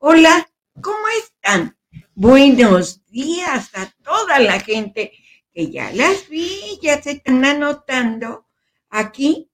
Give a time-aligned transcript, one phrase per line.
[0.00, 0.48] Hola,
[0.82, 1.76] ¿cómo están?
[2.14, 5.12] Buenos días a toda la gente
[5.58, 8.46] que ya las vi, ya se están anotando
[8.90, 9.50] aquí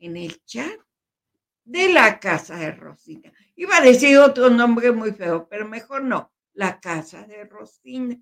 [0.00, 0.76] en el chat
[1.62, 3.32] de la casa de Rosina.
[3.54, 8.20] Iba a decir otro nombre muy feo, pero mejor no, la casa de Rosina.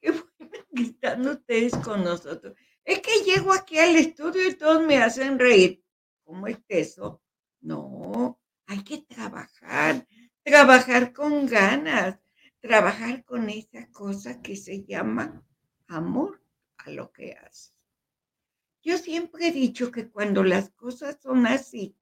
[0.00, 2.54] Qué bueno que ustedes con nosotros.
[2.84, 5.82] Es que llego aquí al estudio y todos me hacen reír.
[6.22, 7.20] ¿Cómo es eso?
[7.60, 10.06] No, hay que trabajar,
[10.44, 12.20] trabajar con ganas,
[12.64, 15.46] trabajar con esa cosa que se llama
[15.86, 16.42] amor
[16.78, 17.76] a lo que haces.
[18.82, 21.94] Yo siempre he dicho que cuando las cosas son así,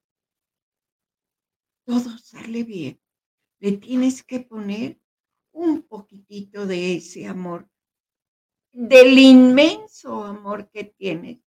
[1.84, 3.00] todo sale bien.
[3.58, 5.00] Le tienes que poner
[5.50, 7.68] un poquitito de ese amor,
[8.70, 11.40] del inmenso amor que tienes,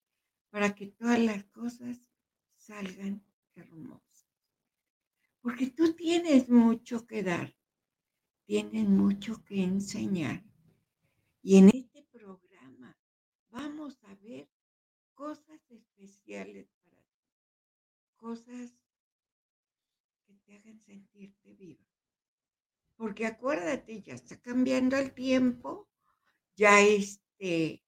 [0.50, 1.98] para que todas las cosas
[2.58, 3.24] salgan
[3.56, 4.28] hermosas
[5.40, 7.56] porque tú tienes mucho que dar,
[8.46, 10.44] tienes mucho que enseñar.
[11.42, 12.98] Y en este programa
[13.50, 14.48] vamos a ver
[15.14, 17.26] cosas especiales para ti,
[18.16, 18.72] cosas
[20.26, 21.86] que te hagan sentirte viva.
[22.96, 25.90] Porque acuérdate, ya está cambiando el tiempo,
[26.56, 27.84] ya este,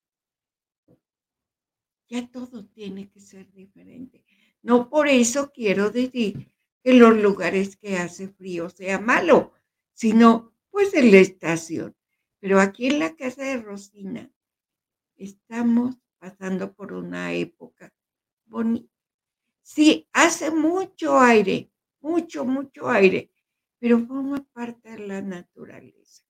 [2.08, 4.25] ya todo tiene que ser diferente.
[4.61, 6.52] No por eso quiero decir
[6.83, 9.53] que los lugares que hace frío sea malo,
[9.98, 11.95] sino pues en la estación.
[12.40, 14.31] Pero aquí en la casa de Rosina
[15.16, 17.92] estamos pasando por una época
[18.45, 18.94] bonita.
[19.63, 23.31] Sí, hace mucho aire, mucho, mucho aire,
[23.80, 26.24] pero forma parte de la naturaleza.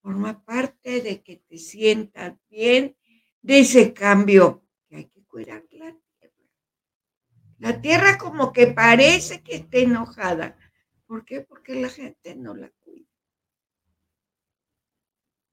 [0.00, 2.96] Forma parte de que te sientas bien,
[3.42, 5.96] de ese cambio que hay que cuidarla
[7.58, 10.56] la tierra como que parece que está enojada.
[11.06, 11.40] ¿Por qué?
[11.40, 12.70] Porque la gente no la.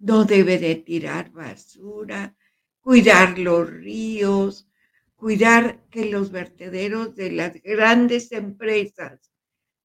[0.04, 2.36] No debe de tirar basura,
[2.82, 4.68] cuidar los ríos,
[5.16, 9.32] cuidar que los vertederos de las grandes empresas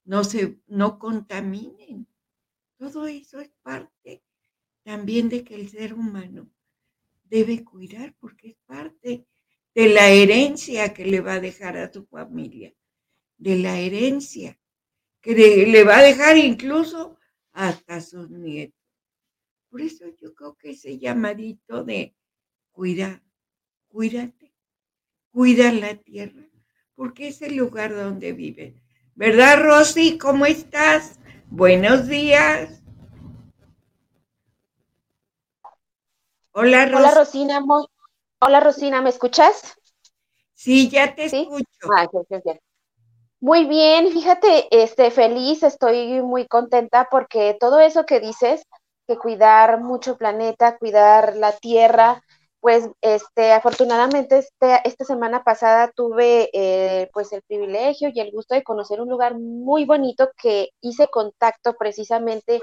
[0.05, 2.09] no se no contaminen.
[2.79, 4.25] Todo eso es parte
[4.83, 6.51] también de que el ser humano
[7.23, 9.25] debe cuidar porque es parte
[9.73, 12.75] de la herencia que le va a dejar a su familia,
[13.37, 14.59] de la herencia
[15.21, 17.19] que le, va a dejar incluso
[17.53, 18.78] hasta sus nietos.
[19.71, 22.15] Por eso yo creo que ese llamadito de
[22.73, 23.23] cuida,
[23.89, 24.55] cuídate,
[25.31, 26.49] cuida la tierra,
[26.95, 28.83] porque es el lugar donde vive.
[29.15, 30.17] ¿Verdad, Rosy?
[30.17, 31.19] ¿Cómo estás?
[31.51, 32.83] Buenos días.
[36.53, 36.97] Hola, Rosy.
[36.97, 37.65] Hola, Rosina.
[38.41, 39.77] Hola Rosina, ¿me escuchas?
[40.55, 41.65] Sí, ya te escucho.
[41.93, 42.09] Ah,
[43.41, 48.63] muy bien, fíjate, este, feliz, estoy muy contenta porque todo eso que dices,
[49.09, 52.23] que cuidar mucho planeta, cuidar la tierra,
[52.61, 58.55] pues este, afortunadamente este, esta semana pasada tuve eh, pues el privilegio y el gusto
[58.55, 62.61] de conocer un lugar muy bonito que hice contacto precisamente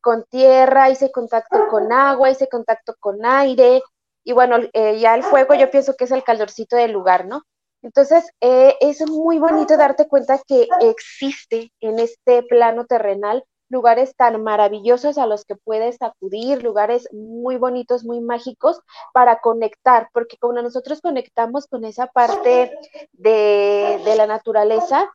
[0.00, 3.82] con tierra, hice contacto con agua, hice contacto con aire,
[4.24, 7.42] y bueno, eh, ya el fuego yo pienso que es el calorcito del lugar, ¿no?
[7.82, 13.44] Entonces, eh, es muy bonito darte cuenta que existe en este plano terrenal
[13.74, 18.80] lugares tan maravillosos a los que puedes acudir, lugares muy bonitos, muy mágicos
[19.12, 22.72] para conectar, porque cuando nosotros conectamos con esa parte
[23.12, 25.10] de, la naturaleza,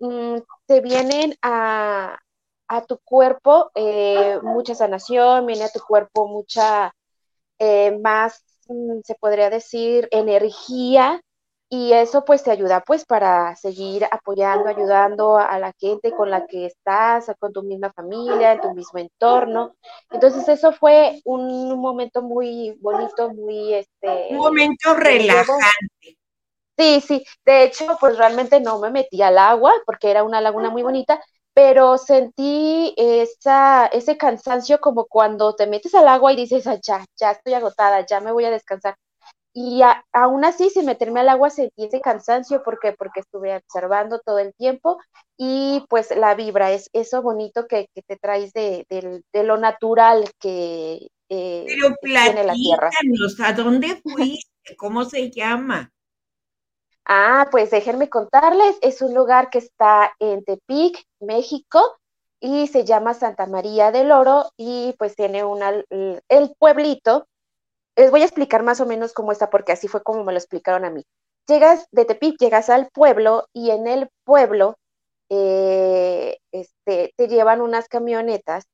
[0.00, 2.18] mm, te vienen a,
[2.86, 6.92] tu cuerpo eh, mucha sanación, viene a tu cuerpo mucha
[8.02, 11.20] más Mm, se podría decir, energía
[11.72, 16.44] y eso pues te ayuda pues para seguir apoyando, ayudando a la gente con la
[16.44, 19.76] que estás, con tu misma familia, en tu mismo entorno.
[20.10, 24.26] Entonces eso fue un momento muy bonito, muy este...
[24.30, 26.18] Un momento relajante.
[26.76, 30.70] Sí, sí, de hecho pues realmente no me metí al agua porque era una laguna
[30.70, 31.22] muy bonita,
[31.54, 37.04] pero sentí esa, ese cansancio como cuando te metes al agua y dices, ah, ya,
[37.16, 38.96] ya estoy agotada, ya me voy a descansar.
[39.52, 39.82] Y
[40.12, 44.54] aún así, sin meterme al agua, sentí ese cansancio porque porque estuve observando todo el
[44.54, 44.98] tiempo
[45.36, 48.86] y pues la vibra es eso bonito que, te traes de,
[49.32, 54.76] lo natural que, eh, Pero platícanos, ¿a dónde fuiste?
[54.76, 55.90] ¿Cómo se llama?
[57.04, 61.98] Ah, pues déjenme contarles, es un lugar que está en Tepic, México,
[62.40, 67.26] y se llama Santa María del Oro, y pues tiene una, el pueblito,
[68.00, 70.38] les voy a explicar más o menos cómo está, porque así fue como me lo
[70.38, 71.04] explicaron a mí.
[71.46, 74.76] Llegas de Tepic, llegas al pueblo, y en el pueblo
[75.28, 78.64] eh, este, te llevan unas camionetas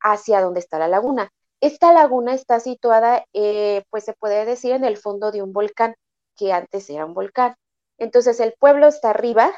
[0.00, 1.30] hacia donde está la laguna.
[1.60, 5.94] Esta laguna está situada, eh, pues se puede decir, en el fondo de un volcán,
[6.36, 7.56] que antes era un volcán.
[7.98, 9.52] Entonces el pueblo está arriba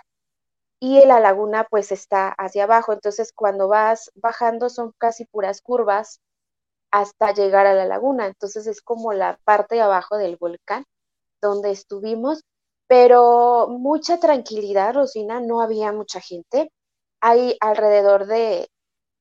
[0.80, 2.92] y la laguna pues está hacia abajo.
[2.92, 6.20] Entonces cuando vas bajando son casi puras curvas
[6.90, 8.26] hasta llegar a la laguna.
[8.26, 10.84] Entonces es como la parte de abajo del volcán
[11.42, 12.42] donde estuvimos,
[12.86, 16.72] pero mucha tranquilidad, Rosina, no había mucha gente.
[17.20, 18.68] Hay alrededor de,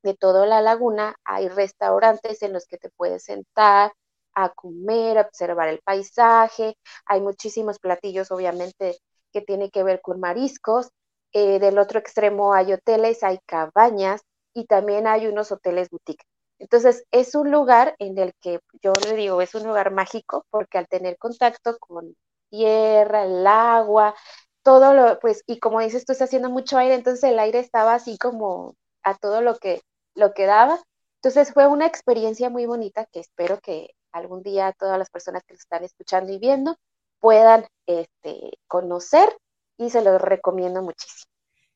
[0.03, 3.93] de toda la laguna, hay restaurantes en los que te puedes sentar,
[4.33, 6.75] a comer, a observar el paisaje.
[7.05, 8.97] Hay muchísimos platillos, obviamente,
[9.33, 10.89] que tiene que ver con mariscos.
[11.33, 14.21] Eh, del otro extremo hay hoteles, hay cabañas
[14.53, 16.23] y también hay unos hoteles boutique.
[16.59, 20.77] Entonces, es un lugar en el que yo le digo, es un lugar mágico porque
[20.77, 22.15] al tener contacto con
[22.49, 24.13] tierra, el agua,
[24.61, 27.95] todo lo, pues, y como dices, tú estás haciendo mucho aire, entonces el aire estaba
[27.95, 29.81] así como a todo lo que,
[30.15, 30.79] lo que daba.
[31.15, 35.53] Entonces fue una experiencia muy bonita que espero que algún día todas las personas que
[35.53, 36.75] lo están escuchando y viendo
[37.19, 39.37] puedan este, conocer
[39.77, 41.31] y se los recomiendo muchísimo.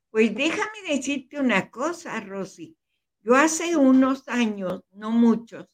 [0.09, 2.77] Pues déjame decirte una cosa, Rosy.
[3.25, 5.69] Yo hace unos años, no muchos,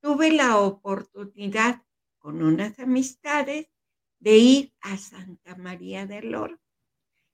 [0.00, 1.82] tuve la oportunidad
[2.18, 3.68] con unas amistades
[4.18, 6.58] de ir a Santa María del Oro.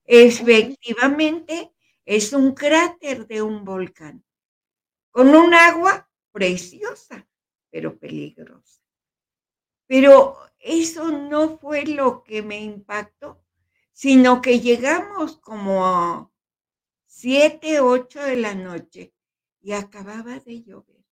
[0.04, 1.72] Efectivamente,
[2.04, 4.24] es un cráter de un volcán
[5.12, 7.28] con un agua preciosa,
[7.70, 8.82] pero peligrosa.
[9.86, 13.40] Pero eso no fue lo que me impactó,
[13.92, 16.32] sino que llegamos como a
[17.06, 19.14] siete, ocho de la noche
[19.68, 21.04] y acababa de llover.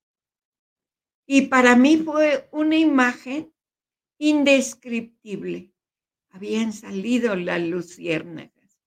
[1.26, 3.52] Y para mí fue una imagen
[4.16, 5.74] indescriptible.
[6.30, 8.80] Habían salido las luciérnagas.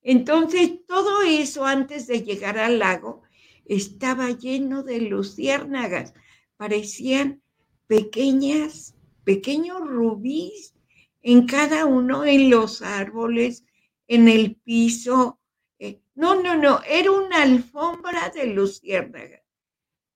[0.00, 3.22] Entonces, todo eso antes de llegar al lago
[3.64, 6.14] estaba lleno de luciérnagas.
[6.56, 7.44] Parecían
[7.86, 10.74] pequeñas pequeños rubíes
[11.20, 13.64] en cada uno, en los árboles,
[14.08, 15.38] en el piso.
[16.14, 19.42] No, no, no, era una alfombra de luciérnaga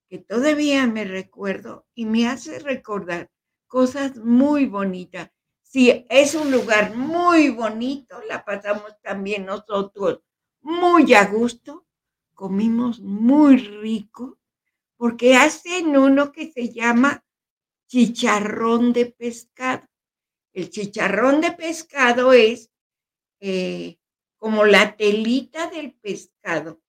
[0.09, 3.31] que todavía me recuerdo y me hace recordar
[3.67, 5.31] cosas muy bonitas.
[5.63, 10.21] Sí, es un lugar muy bonito, la pasamos también nosotros
[10.63, 11.87] muy a gusto,
[12.35, 14.39] comimos muy rico,
[14.97, 17.25] porque hacen uno que se llama
[17.89, 19.87] chicharrón de pescado.
[20.53, 22.71] El chicharrón de pescado es
[23.41, 23.99] eh,
[24.39, 26.83] como la telita del pescado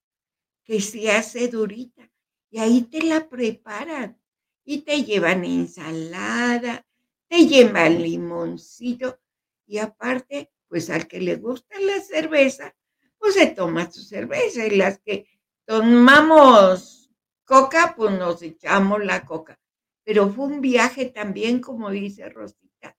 [0.63, 2.09] que se hace durita
[2.49, 4.19] y ahí te la preparan
[4.63, 6.85] y te llevan ensalada,
[7.27, 9.19] te llevan limoncito
[9.65, 12.75] y aparte, pues al que le gusta la cerveza,
[13.17, 15.27] pues se toma su cerveza y las que
[15.65, 17.11] tomamos
[17.45, 19.59] coca, pues nos echamos la coca
[20.07, 22.97] pero fue un viaje también, como dice Rosita.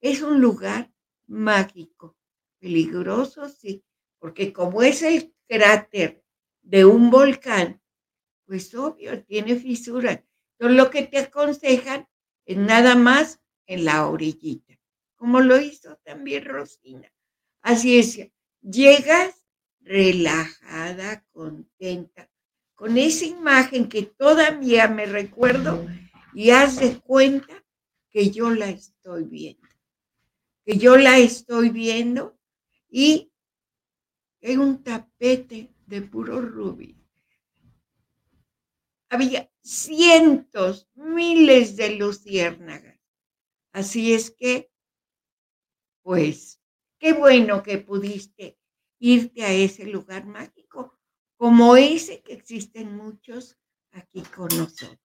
[0.00, 0.90] Es un lugar
[1.26, 2.15] mágico,
[2.66, 3.84] peligroso, sí,
[4.18, 6.24] porque como es el cráter
[6.62, 7.80] de un volcán,
[8.44, 10.20] pues obvio, tiene fisuras.
[10.58, 12.08] Entonces lo que te aconsejan
[12.44, 14.76] es nada más en la orillita,
[15.14, 17.08] como lo hizo también Rosina.
[17.62, 18.18] Así es,
[18.60, 19.44] llegas
[19.80, 22.28] relajada, contenta,
[22.74, 25.86] con esa imagen que todavía me recuerdo
[26.34, 27.64] y haz de cuenta
[28.10, 29.68] que yo la estoy viendo,
[30.64, 32.35] que yo la estoy viendo
[32.96, 33.30] y
[34.42, 36.96] hay un tapete de puro rubí.
[39.08, 43.00] Había cientos, miles de luciérnagas.
[43.72, 44.70] Así es que,
[46.02, 46.60] pues,
[46.98, 48.58] qué bueno que pudiste
[48.98, 50.98] irte a ese lugar mágico,
[51.36, 53.56] como ese que existen muchos
[53.92, 54.98] aquí con nosotros.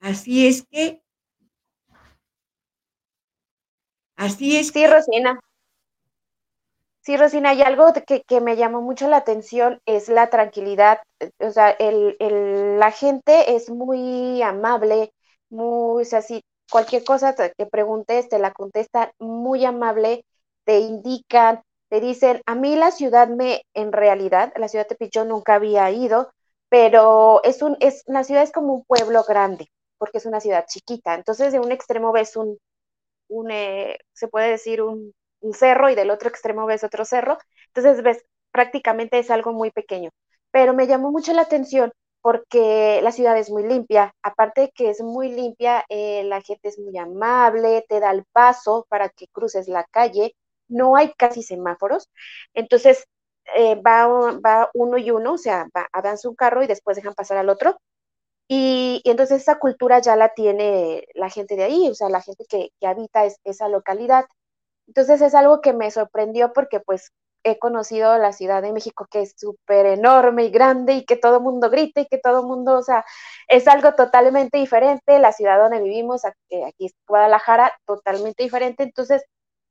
[0.00, 1.02] Así es que,
[4.16, 4.68] así es.
[4.68, 5.38] Sí, Rosina.
[7.04, 11.00] Sí, Rosina, y algo que, que, me llamó mucho la atención es la tranquilidad.
[11.38, 15.12] O sea, el, el, la gente es muy amable,
[15.50, 20.24] muy, o sea, si cualquier cosa que preguntes, te la contesta muy amable,
[20.64, 25.28] te indican, te dicen, a mí la ciudad me, en realidad, la ciudad de Pichón
[25.28, 26.32] nunca había ido,
[26.70, 29.68] pero es un, es, la ciudad es como un pueblo grande
[29.98, 31.14] porque es una ciudad chiquita.
[31.14, 32.58] Entonces, de un extremo ves un,
[33.28, 35.12] un eh, se puede decir, un,
[35.44, 37.38] un cerro y del otro extremo ves otro cerro.
[37.68, 40.10] Entonces, ves, prácticamente es algo muy pequeño.
[40.50, 44.14] Pero me llamó mucho la atención porque la ciudad es muy limpia.
[44.22, 48.24] Aparte de que es muy limpia, eh, la gente es muy amable, te da el
[48.32, 50.34] paso para que cruces la calle.
[50.68, 52.08] No hay casi semáforos.
[52.54, 53.04] Entonces,
[53.56, 54.06] eh, va,
[54.40, 57.50] va, uno y uno, o sea, va, avanza un carro y después dejan pasar al
[57.50, 57.76] otro.
[58.48, 62.44] Y, entonces esa cultura ya la tiene la gente de ahí, o sea, la gente
[62.48, 64.26] que, que habita esa localidad.
[64.86, 67.12] Entonces es algo que me sorprendió porque pues
[67.44, 71.40] he conocido la Ciudad de México que es súper enorme y grande y que todo
[71.40, 73.04] mundo grita y que todo mundo, o sea,
[73.48, 75.18] es algo totalmente diferente.
[75.18, 78.82] La ciudad donde vivimos, aquí, aquí es Guadalajara, totalmente diferente.
[78.84, 79.24] Entonces,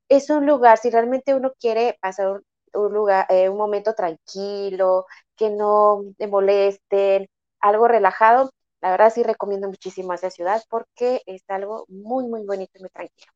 [0.08, 2.40] es un lugar, si realmente uno quiere pasar
[2.74, 5.06] un, lugar, eh, un momento tranquilo,
[5.36, 7.28] que no te molesten,
[7.60, 8.50] algo relajado,
[8.82, 12.90] la verdad sí recomiendo muchísimo esa ciudad porque es algo muy, muy bonito y muy
[12.90, 13.33] tranquilo.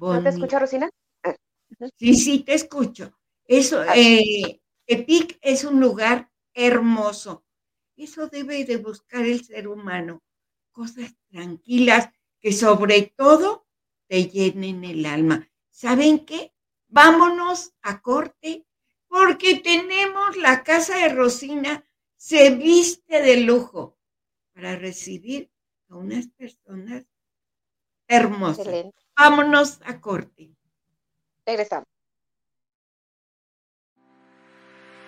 [0.00, 0.90] ¿No te Rosina?
[1.22, 1.36] Ah,
[1.98, 3.12] sí, sí, te escucho.
[3.44, 3.92] Eso, ah.
[3.96, 7.44] eh, Tepic es un lugar hermoso.
[7.96, 10.22] Eso debe de buscar el ser humano.
[10.72, 12.08] Cosas tranquilas
[12.40, 13.66] que sobre todo
[14.08, 15.48] te llenen el alma.
[15.68, 16.54] ¿Saben qué?
[16.88, 18.66] Vámonos a corte
[19.06, 21.84] porque tenemos la casa de Rosina,
[22.16, 23.98] se viste de lujo
[24.54, 25.50] para recibir
[25.88, 27.04] a unas personas
[28.06, 28.92] hermosas.
[29.20, 30.56] Vámonos a corte.
[31.44, 31.84] Regresamos.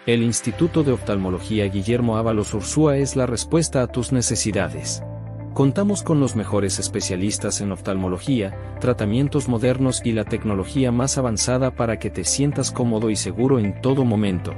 [0.04, 5.02] El Instituto de Oftalmología Guillermo Ábalos Ursúa es la respuesta a tus necesidades.
[5.54, 11.98] Contamos con los mejores especialistas en oftalmología, tratamientos modernos y la tecnología más avanzada para
[11.98, 14.52] que te sientas cómodo y seguro en todo momento.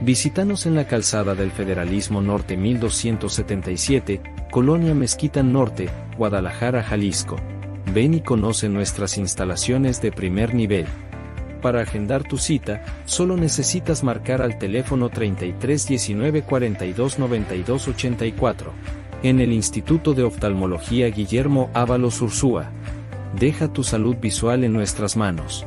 [0.00, 7.36] Visítanos en la calzada del Federalismo Norte 1277, Colonia Mezquita Norte, Guadalajara, Jalisco.
[7.94, 10.86] Ven y conoce nuestras instalaciones de primer nivel.
[11.62, 18.72] Para agendar tu cita, solo necesitas marcar al teléfono 33 19 42 92 84.
[19.22, 22.70] En el Instituto de Oftalmología Guillermo Ábalos Ursúa.
[23.38, 25.66] Deja tu salud visual en nuestras manos.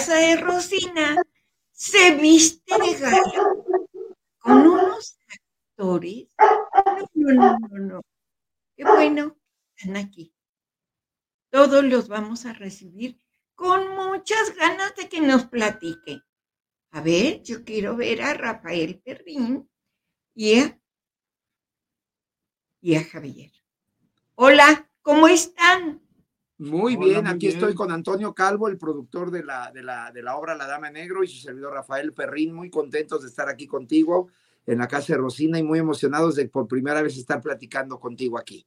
[0.00, 1.22] Casa de Rosina
[1.72, 3.54] se viste de gala
[4.38, 6.34] con unos actores.
[7.12, 8.02] No, no, no, no,
[8.74, 9.36] Qué bueno,
[9.76, 10.34] están aquí.
[11.50, 13.20] Todos los vamos a recibir
[13.54, 16.22] con muchas ganas de que nos platiquen.
[16.92, 19.68] A ver, yo quiero ver a Rafael Perrín
[20.34, 20.80] y a,
[22.80, 23.52] y a Javier.
[24.34, 26.00] Hola, ¿cómo están?
[26.60, 30.36] Muy bien, aquí estoy con Antonio Calvo, el productor de la, de, la, de la
[30.36, 34.28] obra La Dama Negro y su servidor Rafael Perrín, muy contentos de estar aquí contigo
[34.66, 38.38] en la casa de Rosina y muy emocionados de por primera vez estar platicando contigo
[38.38, 38.66] aquí.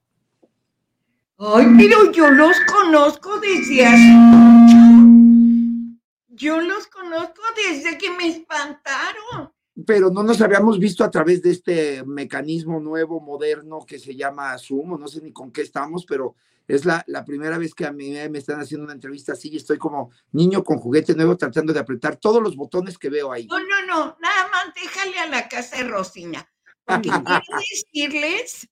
[1.38, 5.98] Ay, pero yo los conozco desde hace mucho.
[6.30, 9.54] Yo los conozco desde que me espantaron.
[9.94, 14.58] Pero no nos habíamos visto a través de este mecanismo nuevo, moderno que se llama
[14.58, 16.36] Zoom, no sé ni con qué estamos, pero
[16.68, 19.78] es la, primera vez que a mí me están haciendo una entrevista así y estoy
[19.78, 23.46] como niño con juguete nuevo tratando de apretar todos los botones que veo ahí.
[23.46, 26.52] No, no, no, nada más déjale a la casa de Rosina.
[26.84, 28.68] Porque quiero decirles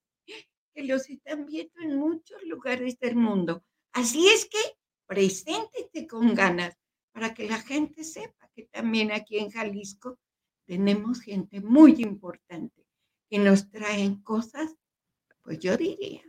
[0.74, 3.64] que los están viendo en muchos lugares del mundo.
[3.94, 4.58] Así es que
[5.06, 6.76] preséntete con ganas
[7.12, 10.18] para que la gente sepa que también aquí en Jalisco
[10.72, 12.88] tenemos gente muy importante
[13.30, 14.74] que nos traen cosas,
[15.42, 16.22] pues yo diría,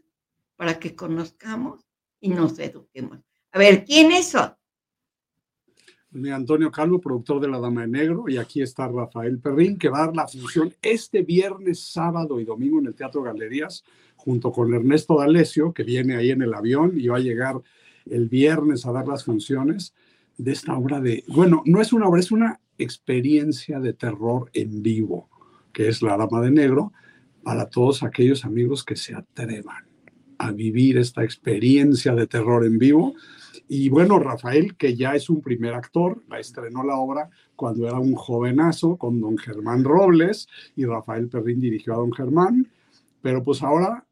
[0.57, 1.87] para que conozcamos
[2.19, 3.21] y nos eduquemos.
[3.53, 4.53] A ver, ¿quiénes son?
[6.11, 9.89] Pues Antonio Calvo, productor de La Dama de Negro, y aquí está Rafael Perrín, que
[9.89, 13.85] va a dar la función este viernes, sábado y domingo en el Teatro Galerías,
[14.17, 17.63] junto con Ernesto D'Alessio, que viene ahí en el avión y va a llegar
[18.07, 19.95] el viernes a dar las funciones
[20.37, 24.83] de esta obra de, bueno, no es una obra, es una experiencia de terror en
[24.83, 25.29] vivo,
[25.73, 26.93] que es La Dama de Negro,
[27.43, 29.87] para todos aquellos amigos que se atrevan
[30.39, 33.15] a vivir esta experiencia de terror en vivo.
[33.69, 37.99] Y bueno, Rafael, que ya es un primer actor, la estrenó la obra cuando era
[37.99, 42.69] un jovenazo con don Germán Robles y Rafael Perrín dirigió a don Germán,
[43.21, 44.05] pero pues ahora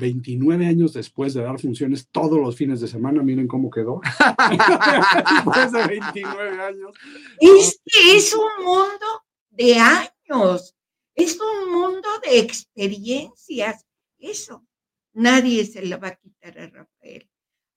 [0.00, 4.00] 29 años después de dar funciones todos los fines de semana, miren cómo quedó.
[5.44, 6.92] después de 29 años.
[7.38, 9.06] Este es un mundo
[9.50, 10.74] de años,
[11.14, 13.86] es un mundo de experiencias.
[14.18, 14.64] Eso
[15.12, 17.28] nadie se lo va a quitar a Rafael.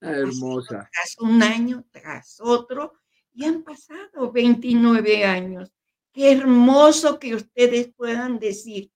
[0.01, 0.89] Hermosa.
[0.91, 2.93] Tras un año, tras otro,
[3.33, 5.71] y han pasado 29 años.
[6.11, 8.91] Qué hermoso que ustedes puedan decir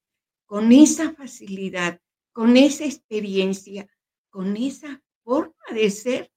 [0.46, 2.00] con esa facilidad,
[2.38, 3.90] con esa experiencia,
[4.30, 6.32] con esa forma de ser,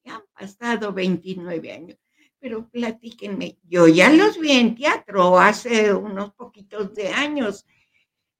[0.00, 1.98] que han pasado 29 años.
[2.38, 7.66] Pero platíquenme, yo ya los vi en teatro hace unos poquitos de años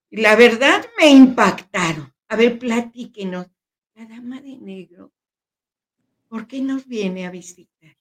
[0.08, 2.14] y la verdad me impactaron.
[2.28, 3.48] A ver, platíquenos.
[3.96, 5.12] La dama de negro
[6.28, 7.96] ¿Por qué nos viene a visitar?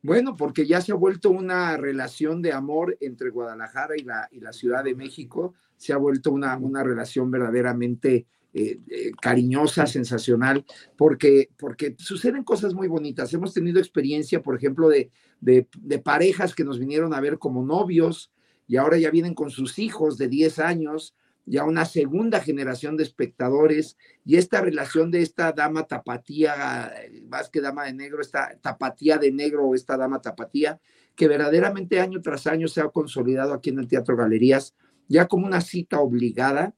[0.00, 4.40] Bueno, porque ya se ha vuelto una relación de amor entre Guadalajara y la, y
[4.40, 5.54] la Ciudad de México.
[5.80, 10.66] Se ha vuelto una, una relación verdaderamente eh, eh, cariñosa, sensacional,
[10.98, 13.32] porque, porque suceden cosas muy bonitas.
[13.32, 15.10] Hemos tenido experiencia, por ejemplo, de,
[15.40, 18.30] de, de, parejas que nos vinieron a ver como novios
[18.68, 21.14] y ahora ya vienen con sus hijos de 10 años
[21.46, 26.92] ya una segunda generación de espectadores y esta relación de esta dama tapatía,
[27.28, 30.78] más que dama de negro, esta tapatía de negro o esta dama tapatía,
[31.16, 34.74] que verdaderamente año tras año se ha consolidado aquí en el Teatro Galerías,
[35.10, 36.74] ya como una cita obligada.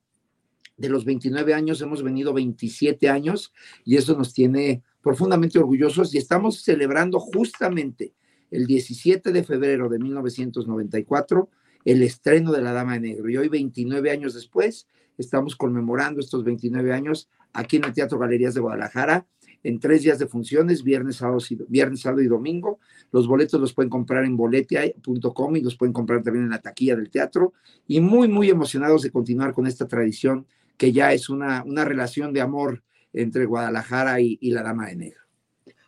[0.76, 3.52] De los 29 años hemos venido 27 años
[3.84, 8.14] y eso nos tiene profundamente orgullosos y estamos celebrando justamente
[8.50, 11.50] el 17 de febrero de 1994
[11.84, 13.28] el estreno de La Dama de Negro.
[13.28, 14.86] Y hoy, 29 años después,
[15.18, 19.26] estamos conmemorando estos 29 años aquí en el Teatro Galerías de Guadalajara,
[19.62, 22.80] en tres días de funciones, viernes, sábado sábado y domingo.
[23.10, 26.96] Los boletos los pueden comprar en boletia.com y los pueden comprar también en la taquilla
[26.96, 27.52] del teatro.
[27.86, 30.46] Y muy, muy emocionados de continuar con esta tradición
[30.76, 34.96] que ya es una, una relación de amor entre Guadalajara y, y la Dama de
[34.96, 35.20] Negro.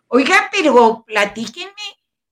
[0.09, 1.73] Oiga, pero platíquenme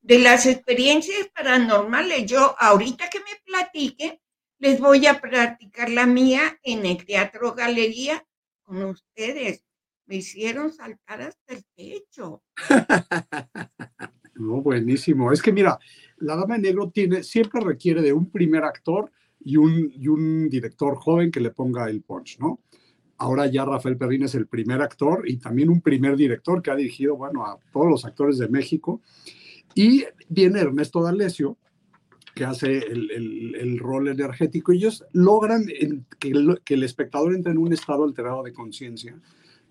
[0.02, 2.26] de las experiencias paranormales.
[2.26, 4.20] Yo ahorita que me platiquen,
[4.58, 8.24] les voy a practicar la mía en el Teatro Galería
[8.62, 9.64] con ustedes.
[10.12, 12.42] Me hicieron saltar hasta el techo.
[14.34, 15.30] No, buenísimo.
[15.30, 15.78] Es que mira,
[16.18, 20.48] La Dama de Negro tiene, siempre requiere de un primer actor y un, y un
[20.48, 22.60] director joven que le ponga el punch, ¿no?
[23.18, 26.76] Ahora ya Rafael Perrín es el primer actor y también un primer director que ha
[26.76, 29.00] dirigido, bueno, a todos los actores de México.
[29.74, 31.56] Y viene Ernesto D'Alessio,
[32.34, 34.72] que hace el, rol energético.
[34.72, 35.66] Ellos logran
[36.18, 36.30] que,
[36.74, 39.14] el, espectador entre en un estado alterado de conciencia,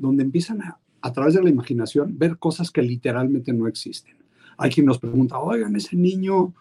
[0.01, 4.15] donde empiezan a, a través de la imaginación, ver cosas que literalmente no existen.
[4.57, 6.53] Hay quien nos pregunta, oigan, ese niño,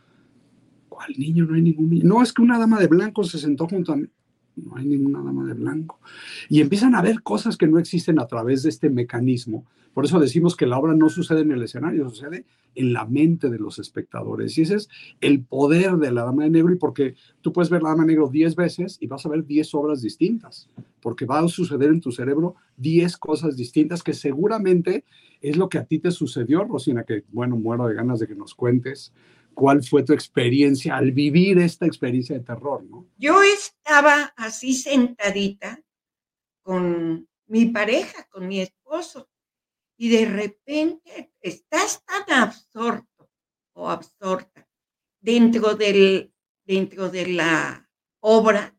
[0.88, 1.46] ¿cuál niño?
[1.46, 2.04] No hay ningún niño.
[2.04, 4.06] No, es que una dama de blanco se sentó junto a mí.
[4.56, 6.00] No hay ninguna dama de blanco.
[6.48, 10.18] Y empiezan a ver cosas que no existen a través de este mecanismo por eso
[10.20, 13.78] decimos que la obra no sucede en el escenario, sucede en la mente de los
[13.78, 14.56] espectadores.
[14.56, 14.88] Y ese es
[15.20, 18.08] el poder de la Dama de Negro, y porque tú puedes ver la Dama de
[18.08, 20.68] Negro 10 veces y vas a ver 10 obras distintas,
[21.00, 25.04] porque va a suceder en tu cerebro 10 cosas distintas que seguramente
[25.40, 28.34] es lo que a ti te sucedió, Rosina, que bueno, muero de ganas de que
[28.34, 29.12] nos cuentes
[29.54, 33.06] cuál fue tu experiencia al vivir esta experiencia de terror, ¿no?
[33.18, 35.82] Yo estaba así sentadita
[36.62, 39.28] con mi pareja, con mi esposo,
[40.00, 43.30] y de repente estás tan absorto
[43.74, 44.66] o absorta
[45.20, 46.32] dentro, del,
[46.64, 47.86] dentro de la
[48.20, 48.74] obra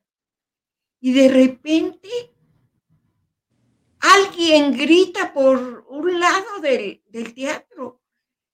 [0.99, 2.09] y de repente
[3.99, 8.01] alguien grita por un lado del, del teatro.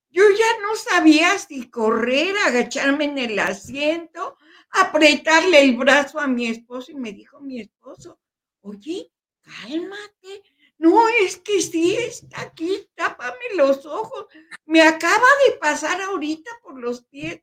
[0.09, 4.35] Yo ya no sabía si correr, agacharme en el asiento,
[4.71, 8.19] apretarle el brazo a mi esposo y me dijo mi esposo,
[8.59, 9.09] oye,
[9.41, 10.43] cálmate,
[10.79, 14.27] No, es que sí está aquí, tápame los ojos.
[14.65, 17.41] Me acaba de pasar ahorita por los pies.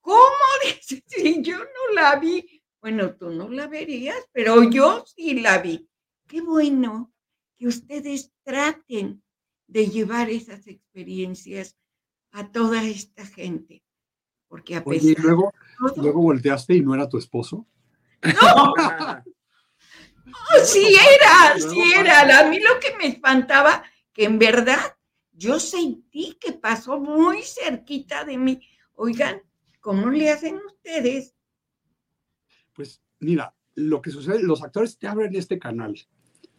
[0.00, 0.20] ¿Cómo
[0.64, 1.02] dices?
[1.06, 2.62] Si yo no la vi.
[2.80, 5.88] Bueno, tú no la verías, pero yo sí la vi.
[6.28, 7.12] Qué bueno
[7.56, 9.22] que ustedes traten
[9.66, 11.76] de llevar esas experiencias
[12.32, 13.82] a toda esta gente.
[14.48, 15.52] Porque a pesar Oye, y luego,
[15.96, 17.66] luego volteaste y no era tu esposo.
[18.22, 18.74] ¡No!
[20.34, 22.40] ¡Oh, sí era, sí era.
[22.40, 24.96] A mí lo que me espantaba, que en verdad
[25.32, 28.60] yo sentí que pasó muy cerquita de mí.
[28.94, 29.42] Oigan,
[29.80, 31.34] ¿cómo le hacen ustedes?
[32.72, 35.94] Pues mira, lo que sucede, los actores te abren este canal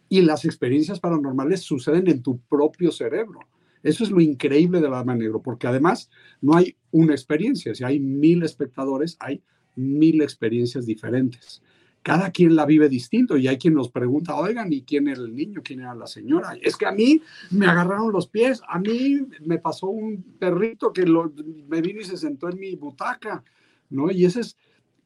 [0.08, 3.40] y las experiencias paranormales suceden en tu propio cerebro.
[3.82, 6.10] Eso es lo increíble de la Dama Negro, porque además
[6.40, 9.42] no hay una experiencia, si hay mil espectadores, hay
[9.74, 11.62] mil experiencias diferentes.
[12.06, 15.34] Cada quien la vive distinto y hay quien nos pregunta, oigan, ¿y quién era el
[15.34, 15.60] niño?
[15.64, 16.56] ¿Quién era la señora?
[16.62, 21.04] Es que a mí me agarraron los pies, a mí me pasó un perrito que
[21.04, 21.32] lo,
[21.66, 23.42] me vino y se sentó en mi butaca,
[23.90, 24.08] ¿no?
[24.12, 24.56] Y ese es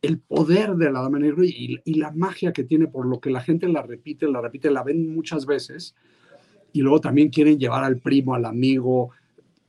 [0.03, 3.41] el poder de la Dama Negra y, la magia que tiene, por lo que la
[3.41, 5.95] gente la repite, la repite, la ven muchas veces
[6.75, 9.09] y luego también quieren llevar al primo, al amigo,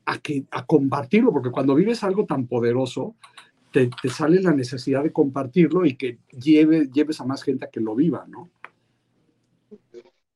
[0.04, 3.16] a, que, a compartirlo, porque cuando vives algo tan poderoso,
[3.72, 7.80] te, sale la necesidad de compartirlo y que lleve, lleves a más gente a que
[7.80, 8.50] lo viva, ¿no?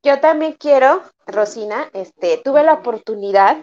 [0.03, 3.57] Yo también quiero, Rosina, este, tuve la oportunidad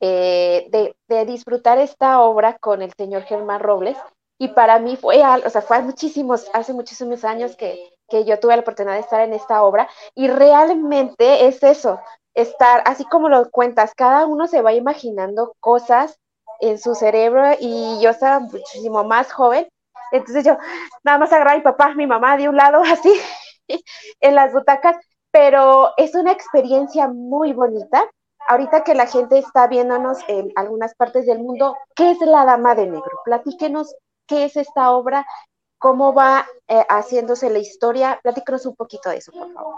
[0.00, 3.96] eh, de, disfrutar esta obra con el señor Germán Robles
[4.38, 7.78] y para mí fue, o sea, fue muchísimos, hace muchísimos años que
[8.26, 12.00] yo tuve la oportunidad de estar en esta obra y realmente es eso,
[12.34, 16.18] estar, así como lo cuentas, cada uno se va imaginando cosas
[16.62, 19.68] en su cerebro y yo estaba muchísimo más joven,
[20.12, 20.56] entonces yo
[21.02, 23.12] nada más agarraba a mi papá, mi mamá de un lado así
[24.20, 24.96] en las butacas,
[25.30, 28.08] pero es una experiencia muy bonita.
[28.48, 32.74] Ahorita que la gente está viéndonos en algunas partes del mundo, ¿qué es la Dama
[32.74, 33.20] de Negro?
[33.24, 33.94] Platíquenos
[34.26, 35.26] qué es esta obra,
[35.78, 38.20] cómo va eh, haciéndose la historia.
[38.22, 39.74] Platícanos un poquito de eso, por favor.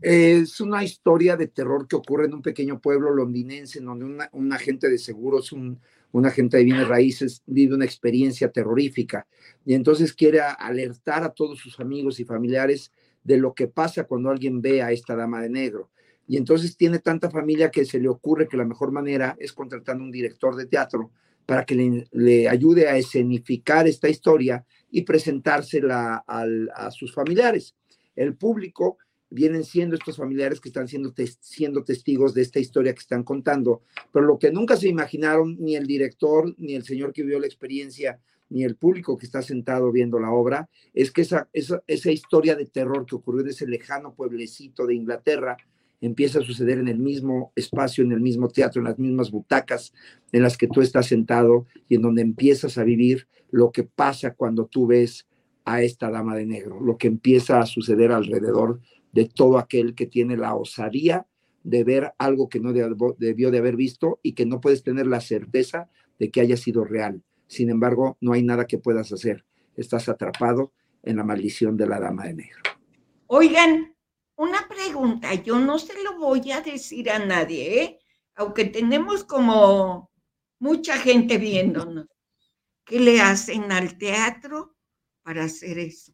[0.00, 4.28] Es una historia de terror que ocurre en un pequeño pueblo londinense, en donde una,
[4.32, 5.80] un agente de seguros, un,
[6.12, 9.26] un agente de bienes raíces, vive una experiencia terrorífica
[9.64, 12.92] y entonces quiere alertar a todos sus amigos y familiares
[13.24, 15.90] de lo que pasa cuando alguien ve a esta dama de negro.
[16.28, 20.04] Y entonces tiene tanta familia que se le ocurre que la mejor manera es contratando
[20.04, 21.10] un director de teatro
[21.44, 27.76] para que le, le ayude a escenificar esta historia y presentársela al, a sus familiares.
[28.16, 28.98] El público
[29.30, 33.82] vienen siendo estos familiares que están siendo, siendo testigos de esta historia que están contando,
[34.12, 37.46] pero lo que nunca se imaginaron ni el director, ni el señor que vio la
[37.46, 42.12] experiencia, ni el público que está sentado viendo la obra, es que esa, esa, esa
[42.12, 45.56] historia de terror que ocurrió en ese lejano pueblecito de Inglaterra
[46.00, 49.92] empieza a suceder en el mismo espacio, en el mismo teatro, en las mismas butacas
[50.32, 54.34] en las que tú estás sentado y en donde empiezas a vivir lo que pasa
[54.34, 55.26] cuando tú ves
[55.64, 58.80] a esta dama de negro, lo que empieza a suceder alrededor
[59.16, 61.26] de todo aquel que tiene la osadía
[61.62, 65.22] de ver algo que no debió de haber visto y que no puedes tener la
[65.22, 67.22] certeza de que haya sido real.
[67.46, 69.46] Sin embargo, no hay nada que puedas hacer.
[69.74, 72.62] Estás atrapado en la maldición de la dama de negro.
[73.28, 73.96] Oigan,
[74.36, 77.98] una pregunta, yo no se lo voy a decir a nadie, ¿eh?
[78.34, 80.10] aunque tenemos como
[80.58, 82.06] mucha gente viéndonos.
[82.84, 84.76] ¿Qué le hacen al teatro
[85.22, 86.12] para hacer eso?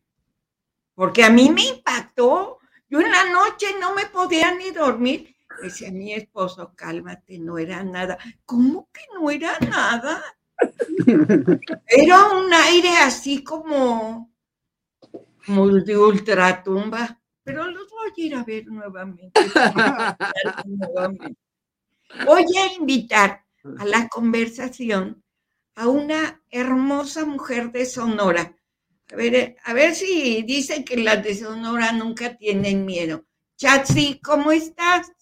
[0.94, 2.60] Porque a mí me impactó.
[2.92, 5.35] Yo en la noche no me podía ni dormir.
[5.62, 8.18] Decía mi esposo, cálmate, no era nada.
[8.44, 10.22] ¿Cómo que no era nada?
[11.87, 14.31] Era un aire así como,
[15.46, 19.40] como de ultratumba, pero los voy a ir a ver nuevamente.
[22.26, 23.42] Voy a invitar
[23.78, 25.24] a la conversación
[25.76, 28.55] a una hermosa mujer de Sonora.
[29.12, 33.27] A ver, a ver si dicen que las de Sonora nunca tienen miedo.
[33.59, 35.12] Chatsi, ¿cómo estás?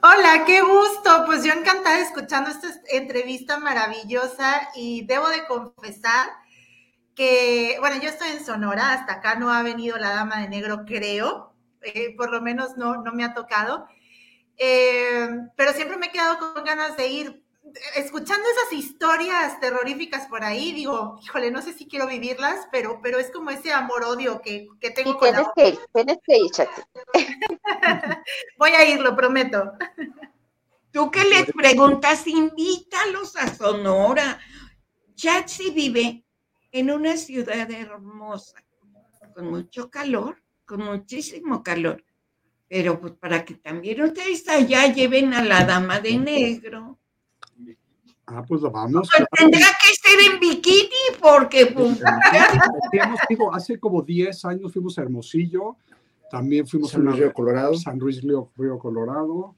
[0.00, 1.24] Hola, qué gusto.
[1.26, 6.28] Pues yo encantada escuchando esta entrevista maravillosa y debo de confesar
[7.16, 10.84] que, bueno, yo estoy en Sonora, hasta acá no ha venido la Dama de Negro,
[10.86, 13.88] creo, eh, por lo menos no, no me ha tocado,
[14.56, 17.39] eh, pero siempre me he quedado con ganas de ir.
[17.96, 23.18] Escuchando esas historias terroríficas por ahí, digo, híjole, no sé si quiero vivirlas, pero, pero
[23.18, 25.52] es como ese amor-odio que, que tengo y con tienes la...
[25.54, 26.50] que ir, tienes que ir.
[28.58, 29.72] Voy a ir, lo prometo.
[30.92, 34.40] Tú que les preguntas, invítalos a Sonora.
[35.14, 36.24] Chatsi vive
[36.72, 38.62] en una ciudad hermosa,
[39.34, 42.02] con mucho calor, con muchísimo calor.
[42.68, 46.99] pero pues para que también ustedes allá lleven a la dama de negro.
[48.32, 49.08] Ah, pues lo vamos.
[49.16, 52.00] Pues tendrá que ser en bikini porque pues,
[53.52, 55.76] hace como 10 años fuimos a Hermosillo,
[56.30, 57.74] también fuimos San a Luis Río Colorado.
[57.74, 59.56] San Luis Río, Río Colorado.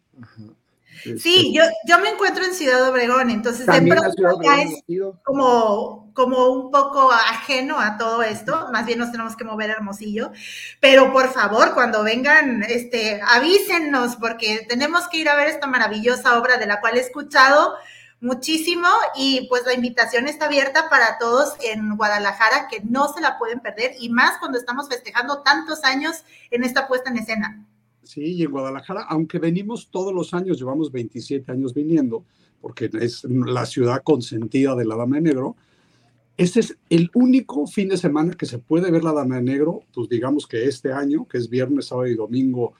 [1.02, 4.82] Sí, Este, yo, yo me encuentro en Ciudad Obregón, entonces de pronto ya Obregón es
[5.24, 9.74] como, como un poco ajeno a todo esto, más bien nos tenemos que mover a
[9.74, 10.32] Hermosillo,
[10.80, 16.38] pero por favor, cuando vengan, este, avísennos, porque tenemos que ir a ver esta maravillosa
[16.38, 17.74] obra de la cual he escuchado
[18.22, 23.36] muchísimo y pues la invitación está abierta para todos en Guadalajara que no se la
[23.36, 27.66] pueden perder y más cuando estamos festejando tantos años en esta puesta en escena.
[28.04, 32.24] Sí, y en Guadalajara, aunque venimos todos los años, llevamos 27 años viniendo,
[32.60, 35.56] porque es la ciudad consentida de la Dama de Negro,
[36.36, 39.82] este es el único fin de semana que se puede ver la Dama de Negro,
[39.92, 42.74] pues digamos que este año, que es viernes, sábado y domingo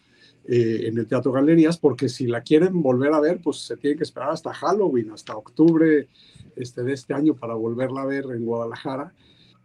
[0.49, 3.97] eh, en el Teatro Galerías, porque si la quieren volver a ver, pues se tiene
[3.97, 6.09] que esperar hasta Halloween, hasta octubre
[6.57, 9.13] este, de este año para volverla a ver en Guadalajara.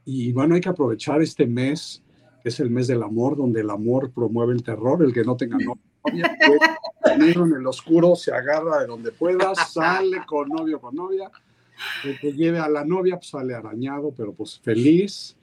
[0.05, 2.03] Y bueno, hay que aprovechar este mes,
[2.43, 5.35] que es el mes del amor, donde el amor promueve el terror, el que no
[5.35, 6.37] tenga novia,
[7.03, 11.29] en el oscuro se agarra de donde pueda, sale con novio con novia,
[12.03, 15.35] el que lleve a la novia pues sale arañado, pero pues feliz,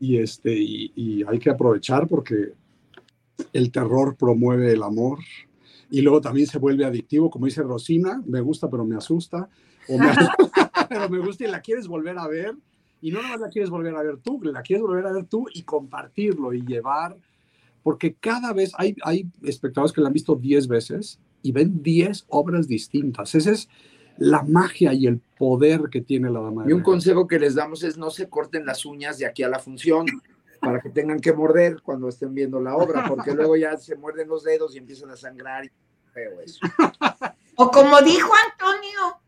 [0.00, 2.54] y, este, y, y hay que aprovechar porque
[3.52, 5.18] el terror promueve el amor,
[5.90, 9.48] y luego también se vuelve adictivo, como dice Rosina, me gusta pero me asusta,
[9.88, 12.54] o me asusta, pero me gusta y la quieres volver a ver,
[13.00, 15.46] y no nomás la quieres volver a ver tú, la quieres volver a ver tú
[15.52, 17.16] y compartirlo y llevar,
[17.82, 22.26] porque cada vez hay, hay espectadores que la han visto 10 veces y ven 10
[22.28, 23.34] obras distintas.
[23.34, 23.68] Esa es
[24.18, 27.54] la magia y el poder que tiene la dama de Y un consejo que les
[27.54, 30.06] damos es no se corten las uñas de aquí a la función
[30.60, 34.28] para que tengan que morder cuando estén viendo la obra, porque luego ya se muerden
[34.28, 35.70] los dedos y empiezan a sangrar y
[36.12, 36.60] feo eso.
[37.56, 39.20] O como dijo Antonio,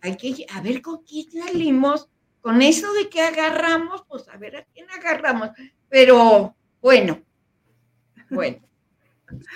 [0.00, 2.08] hay que a ver con quién salimos.
[2.40, 5.50] Con eso de que agarramos, pues a ver a quién agarramos.
[5.90, 7.20] Pero bueno,
[8.30, 8.58] bueno.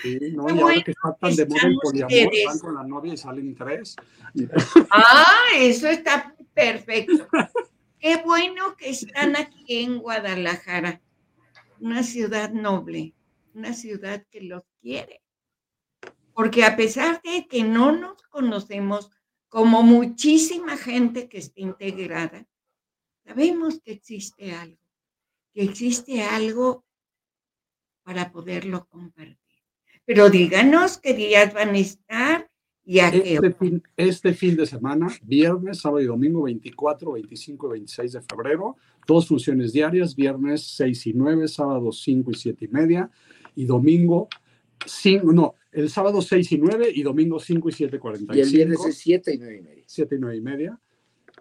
[0.01, 0.47] Sí, ¿no?
[0.55, 3.55] Y ahora que está tan de moda el poliamor, van con la novia y salen
[3.55, 3.95] tres.
[4.91, 7.27] Ah, eso está perfecto.
[8.05, 11.01] Qué bueno que están aquí en Guadalajara,
[11.79, 13.15] una ciudad noble,
[13.55, 15.23] una ciudad que los quiere.
[16.31, 19.09] Porque a pesar de que no nos conocemos
[19.49, 22.45] como muchísima gente que está integrada,
[23.25, 24.83] sabemos que existe algo,
[25.51, 26.85] que existe algo
[28.03, 29.63] para poderlo compartir.
[30.05, 32.44] Pero díganos qué días van a estar
[32.85, 37.67] y a qué Este fin, este fin de semana, viernes, sábado y domingo, 24, 25
[37.67, 42.65] y 26 de febrero, dos funciones diarias, viernes 6 y 9, sábado 5 y 7
[42.65, 43.09] y media,
[43.55, 44.29] y domingo
[44.85, 48.37] 5, no, el sábado 6 y 9 y domingo 5 y 7 y 45.
[48.37, 49.83] Y el viernes es 7 y 9 y media.
[49.87, 50.79] 7 y 9 y media.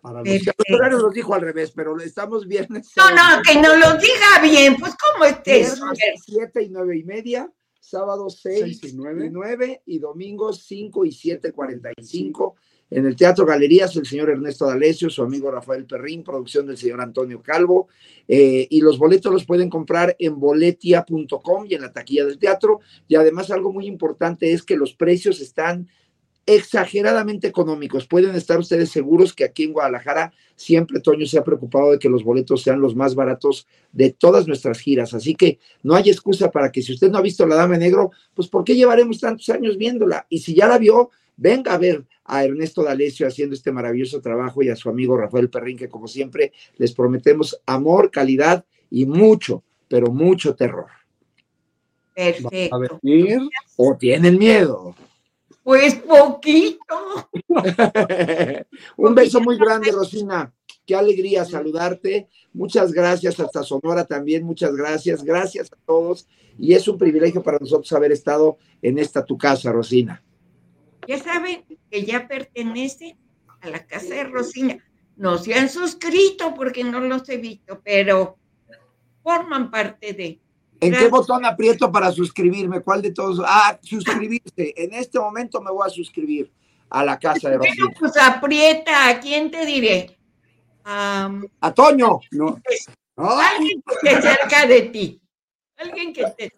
[0.01, 2.91] Para los Ya los horarios los dijo al revés, pero estamos viernes.
[2.97, 5.75] No, no, que no lo diga bien, pues cómo estés.
[5.75, 7.53] Viernes 7 y 9 y media,
[7.85, 9.29] sábado 6 Seis y y nueve.
[9.31, 12.57] 9 y domingo 5 y 7, 45
[12.91, 17.01] en el Teatro Galerías, el señor Ernesto D'Alessio, su amigo Rafael Perrín, producción del señor
[17.01, 17.89] Antonio Calvo,
[18.29, 22.81] eh, y los boletos los pueden comprar en boletia.com y en la taquilla del teatro,
[23.09, 25.89] y además algo muy importante es que los precios están
[26.47, 28.07] exageradamente económicos.
[28.07, 32.09] Pueden estar ustedes seguros que aquí en Guadalajara siempre Toño se ha preocupado de que
[32.09, 35.15] los boletos sean los más baratos de todas nuestras giras.
[35.15, 38.11] Así que no hay excusa para que si usted no ha visto La Dama Negro,
[38.35, 40.27] pues ¿por qué llevaremos tantos años viéndola?
[40.29, 44.63] Y si ya la vio, venga a ver a Ernesto D'Alessio haciendo este maravilloso trabajo
[44.63, 49.63] y a su amigo Rafael Perrín, que como siempre les prometemos amor, calidad y mucho,
[49.89, 50.87] pero mucho terror.
[50.87, 53.01] a Perfecto.
[53.03, 53.41] venir.
[53.77, 54.95] ¿O tienen miedo?
[55.65, 57.31] Pues poquito.
[58.99, 60.53] Un beso muy grande, Rosina.
[60.87, 62.29] Qué alegría saludarte.
[62.53, 64.45] Muchas gracias hasta Sonora también.
[64.45, 65.25] Muchas gracias.
[65.25, 66.29] Gracias a todos.
[66.59, 70.23] Y es un privilegio para nosotros haber estado en esta tu casa, Rosina.
[71.09, 73.17] Ya saben que ya pertenece
[73.63, 74.85] a la casa de Rosina.
[75.17, 78.37] No se han suscrito porque no los he visto, pero
[79.23, 80.41] forman parte de.
[80.81, 82.81] ¿En qué botón aprieto para suscribirme?
[82.81, 83.41] ¿Cuál de todos?
[83.47, 84.75] Ah, suscribirse.
[84.77, 86.53] En este momento me voy a suscribir
[86.91, 87.97] a la casa de Bueno, Rosina.
[87.99, 90.19] pues aprieta, ¿a quién te diré?
[90.85, 92.21] Am, A Toño.
[92.33, 92.61] No.
[93.17, 95.21] alguien que esté cerca de ti.
[95.79, 96.53] Alguien que esté.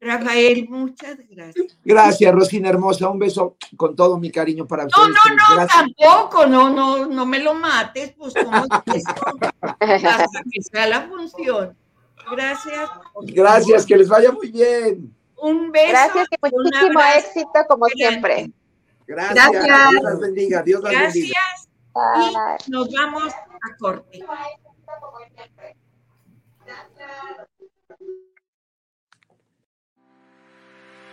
[0.00, 1.78] Rafael, muchas gracias.
[1.82, 3.08] Gracias, Rosina hermosa.
[3.08, 5.08] Un beso con todo mi cariño para No, ustedes.
[5.26, 5.82] no, no, Gracias.
[5.96, 10.08] tampoco, no, no, no me lo mates, pues es eso?
[10.08, 11.74] hasta que sea la función.
[12.30, 12.90] Gracias.
[13.22, 15.14] Gracias, que les vaya muy bien.
[15.36, 15.88] Un beso.
[15.90, 18.50] Gracias y muchísimo éxito como siempre.
[19.06, 19.50] Gracias.
[19.52, 19.90] Gracias.
[19.90, 20.62] Dios las bendiga.
[20.62, 21.14] Dios las Gracias.
[21.14, 22.58] bendiga.
[22.66, 24.24] Y nos vamos a corte.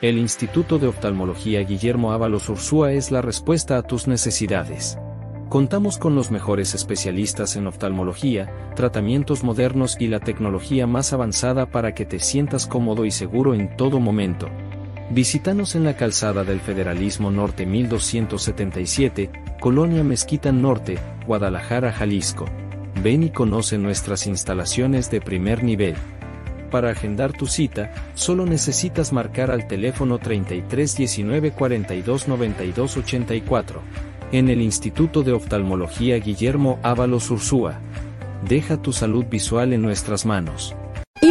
[0.02, 4.98] El Instituto de Oftalmología Guillermo Ábalos Ursúa es la respuesta a tus necesidades.
[5.52, 11.94] Contamos con los mejores especialistas en oftalmología, tratamientos modernos y la tecnología más avanzada para
[11.94, 14.48] que te sientas cómodo y seguro en todo momento.
[15.10, 22.46] Visítanos en la calzada del Federalismo Norte 1277, Colonia Mezquita Norte, Guadalajara, Jalisco.
[23.04, 25.96] Ven y conoce nuestras instalaciones de primer nivel.
[26.70, 34.11] Para agendar tu cita, solo necesitas marcar al teléfono 33 19 42 92 84.
[34.32, 37.82] En el Instituto de Oftalmología Guillermo Ábalos Ursúa.
[38.48, 40.74] Deja tu salud visual en nuestras manos.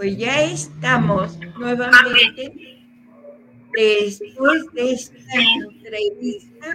[0.00, 2.80] Pues ya estamos nuevamente
[3.76, 6.74] después de esta entrevista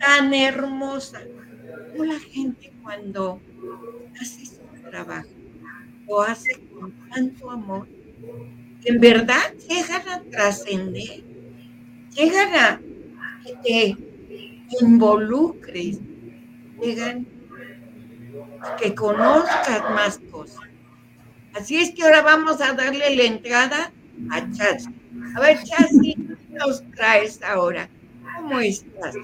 [0.00, 1.20] tan hermosa.
[1.90, 3.42] Como la gente cuando
[4.18, 5.28] hace su trabajo
[6.08, 7.86] lo hace con tanto amor,
[8.86, 11.22] en verdad llegan a trascender,
[12.16, 12.80] llegan a
[13.44, 13.96] que te
[14.82, 16.00] involucres,
[16.80, 17.26] llegan
[18.62, 20.71] a que conozcas más cosas.
[21.54, 23.92] Así es que ahora vamos a darle la entrada
[24.30, 24.88] a Chasi.
[25.36, 27.88] A ver, Chasi, ¿qué nos traes ahora?
[28.36, 29.14] ¿Cómo estás?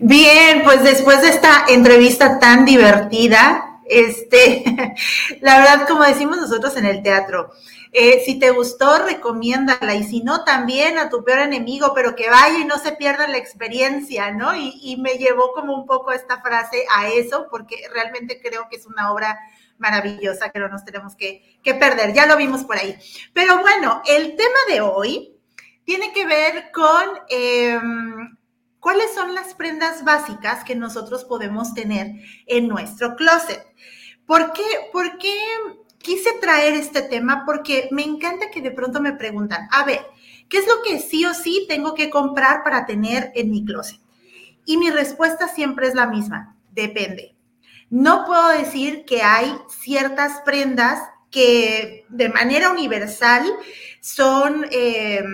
[0.00, 4.64] Bien, pues después de esta entrevista tan divertida, este,
[5.40, 7.52] la verdad, como decimos nosotros en el teatro,
[7.92, 12.28] eh, si te gustó, recomiéndala y si no, también a tu peor enemigo, pero que
[12.28, 14.54] vaya y no se pierda la experiencia, ¿no?
[14.54, 18.76] Y, y me llevó como un poco esta frase a eso, porque realmente creo que
[18.76, 19.38] es una obra
[19.78, 22.12] maravillosa que no nos tenemos que, que, perder.
[22.12, 22.96] Ya lo vimos por ahí.
[23.32, 25.36] Pero bueno, el tema de hoy
[25.84, 27.78] tiene que ver con eh,
[28.80, 32.12] cuáles son las prendas básicas que nosotros podemos tener
[32.46, 33.64] en nuestro closet.
[34.26, 34.64] ¿Por qué?
[34.92, 35.38] ¿Por qué
[35.98, 37.44] quise traer este tema?
[37.46, 40.00] Porque me encanta que de pronto me preguntan, a ver,
[40.48, 44.00] ¿qué es lo que sí o sí tengo que comprar para tener en mi closet?
[44.64, 47.35] Y mi respuesta siempre es la misma, depende.
[47.90, 53.44] No puedo decir que hay ciertas prendas que de manera universal
[54.00, 55.24] son eh,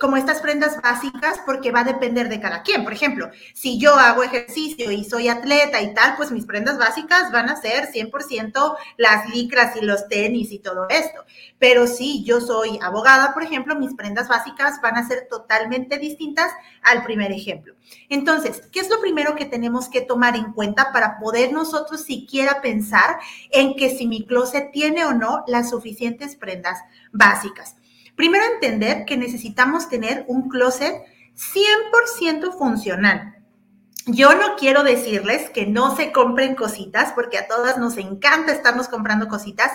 [0.00, 2.82] como estas prendas básicas porque va a depender de cada quien.
[2.82, 7.30] Por ejemplo, si yo hago ejercicio y soy atleta y tal, pues mis prendas básicas
[7.30, 11.24] van a ser 100% las licras y los tenis y todo esto.
[11.58, 16.50] Pero si yo soy abogada, por ejemplo, mis prendas básicas van a ser totalmente distintas
[16.82, 17.74] al primer ejemplo.
[18.08, 22.60] Entonces, ¿qué es lo primero que tenemos que tomar en cuenta para poder nosotros siquiera
[22.60, 23.18] pensar
[23.50, 26.80] en que si mi closet tiene o no las suficientes prendas
[27.12, 27.77] básicas?
[28.18, 30.92] Primero entender que necesitamos tener un closet
[31.36, 33.36] 100% funcional.
[34.06, 38.88] Yo no quiero decirles que no se compren cositas, porque a todas nos encanta estarnos
[38.88, 39.70] comprando cositas,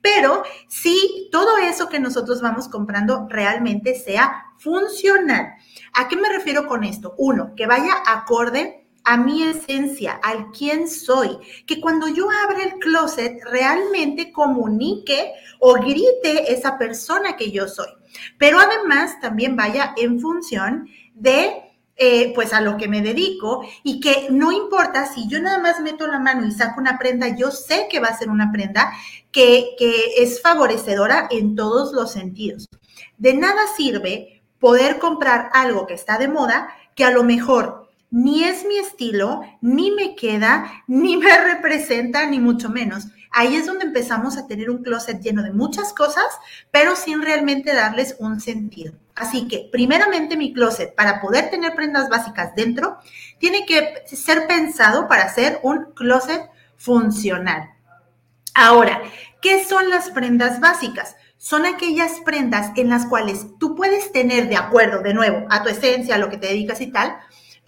[0.00, 5.54] pero sí todo eso que nosotros vamos comprando realmente sea funcional.
[5.92, 7.16] ¿A qué me refiero con esto?
[7.18, 12.78] Uno, que vaya acorde a mi esencia, al quién soy, que cuando yo abra el
[12.78, 17.88] closet realmente comunique o grite esa persona que yo soy.
[18.36, 21.62] Pero además también vaya en función de
[21.96, 25.80] eh, pues a lo que me dedico y que no importa si yo nada más
[25.80, 28.92] meto la mano y saco una prenda, yo sé que va a ser una prenda
[29.32, 32.66] que, que es favorecedora en todos los sentidos.
[33.16, 37.77] De nada sirve poder comprar algo que está de moda que a lo mejor
[38.10, 43.08] ni es mi estilo, ni me queda, ni me representa, ni mucho menos.
[43.30, 46.24] Ahí es donde empezamos a tener un closet lleno de muchas cosas,
[46.70, 48.94] pero sin realmente darles un sentido.
[49.14, 52.98] Así que, primeramente, mi closet, para poder tener prendas básicas dentro,
[53.38, 57.70] tiene que ser pensado para ser un closet funcional.
[58.54, 59.02] Ahora,
[59.42, 61.16] ¿qué son las prendas básicas?
[61.36, 65.68] Son aquellas prendas en las cuales tú puedes tener de acuerdo, de nuevo, a tu
[65.68, 67.16] esencia, a lo que te dedicas y tal,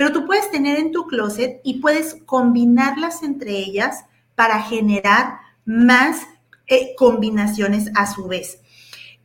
[0.01, 6.23] pero tú puedes tener en tu closet y puedes combinarlas entre ellas para generar más
[6.69, 8.63] eh, combinaciones a su vez.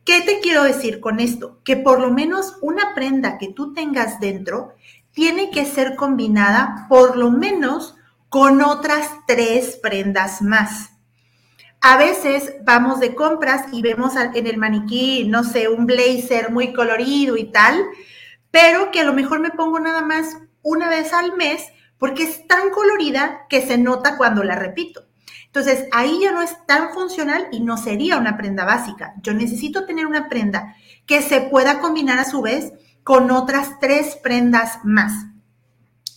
[0.04, 1.62] ¿Qué te quiero decir con esto?
[1.64, 4.74] Que por lo menos una prenda que tú tengas dentro
[5.12, 7.96] tiene que ser combinada por lo menos
[8.28, 10.90] con otras tres prendas más.
[11.80, 16.74] A veces vamos de compras y vemos en el maniquí, no sé, un blazer muy
[16.74, 17.82] colorido y tal,
[18.50, 21.64] pero que a lo mejor me pongo nada más una vez al mes
[21.96, 25.06] porque es tan colorida que se nota cuando la repito.
[25.46, 29.14] Entonces, ahí ya no es tan funcional y no sería una prenda básica.
[29.22, 32.72] Yo necesito tener una prenda que se pueda combinar a su vez
[33.04, 35.12] con otras tres prendas más.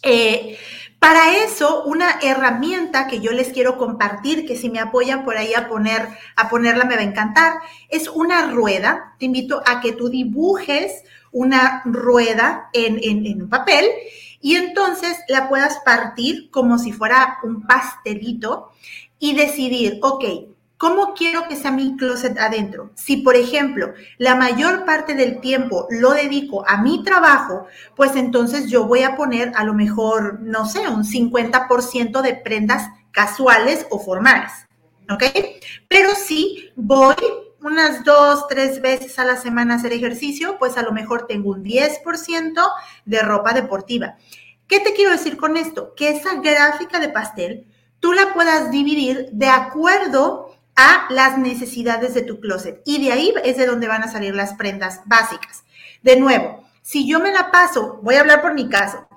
[0.02, 0.58] Eh,
[0.98, 5.54] para eso, una herramienta que yo les quiero compartir, que si me apoyan por ahí
[5.54, 7.54] a, poner, a ponerla me va a encantar,
[7.88, 9.16] es una rueda.
[9.20, 13.86] Te invito a que tú dibujes una rueda en, en un papel
[14.42, 18.72] y entonces la puedas partir como si fuera un pastelito
[19.20, 20.24] y decidir, ok,
[20.78, 22.92] ¿cómo quiero que sea mi closet adentro?
[22.96, 28.70] Si, por ejemplo, la mayor parte del tiempo lo dedico a mi trabajo, pues entonces
[28.70, 34.00] yo voy a poner a lo mejor, no sé, un 50% de prendas casuales o
[34.00, 34.52] formales,
[35.10, 35.24] ¿ok?
[35.90, 37.16] Pero si voy
[37.62, 41.64] unas dos, tres veces a la semana hacer ejercicio, pues a lo mejor tengo un
[41.64, 42.72] 10%
[43.06, 44.16] de ropa deportiva.
[44.68, 45.94] ¿Qué te quiero decir con esto?
[45.96, 47.68] Que esa gráfica de pastel
[48.00, 52.82] tú la puedas dividir de acuerdo a las necesidades de tu closet.
[52.86, 55.64] Y de ahí es de donde van a salir las prendas básicas.
[56.04, 59.10] De nuevo, si yo me la paso, voy a hablar por mi caso,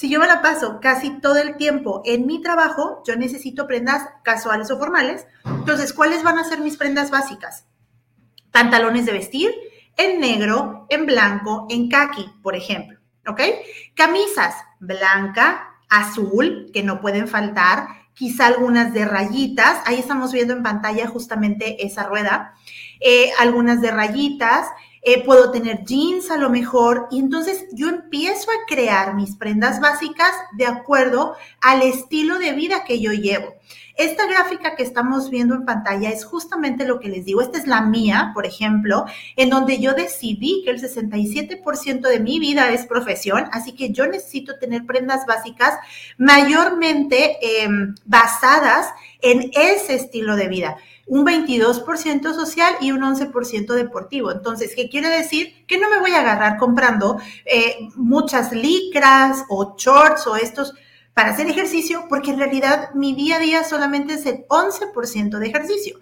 [0.00, 4.08] si yo me la paso casi todo el tiempo en mi trabajo, yo necesito prendas
[4.22, 5.26] casuales o formales.
[5.44, 7.66] Entonces, ¿cuáles van a ser mis prendas básicas?
[8.50, 9.54] Pantalones de vestir
[9.96, 12.98] en negro, en blanco, en khaki, por ejemplo.
[13.26, 13.40] ¿Ok?
[13.94, 20.62] Camisas blanca, azul, que no pueden faltar, quizá algunas de rayitas, ahí estamos viendo en
[20.62, 22.54] pantalla justamente esa rueda,
[23.00, 24.68] eh, algunas de rayitas,
[25.02, 29.80] eh, puedo tener jeans a lo mejor, y entonces yo empiezo a crear mis prendas
[29.80, 33.54] básicas de acuerdo al estilo de vida que yo llevo.
[34.00, 37.42] Esta gráfica que estamos viendo en pantalla es justamente lo que les digo.
[37.42, 39.04] Esta es la mía, por ejemplo,
[39.36, 44.06] en donde yo decidí que el 67% de mi vida es profesión, así que yo
[44.06, 45.74] necesito tener prendas básicas
[46.16, 48.86] mayormente em, basadas
[49.20, 50.76] en ese estilo de vida
[51.06, 54.30] un 22% social y un 11% deportivo.
[54.30, 55.66] Entonces, ¿qué quiere decir?
[55.66, 60.72] Que no me voy a agarrar comprando eh, muchas licras o shorts o estos
[61.20, 65.48] para hacer ejercicio, porque en realidad mi día a día solamente es el 11% de
[65.48, 66.00] ejercicio.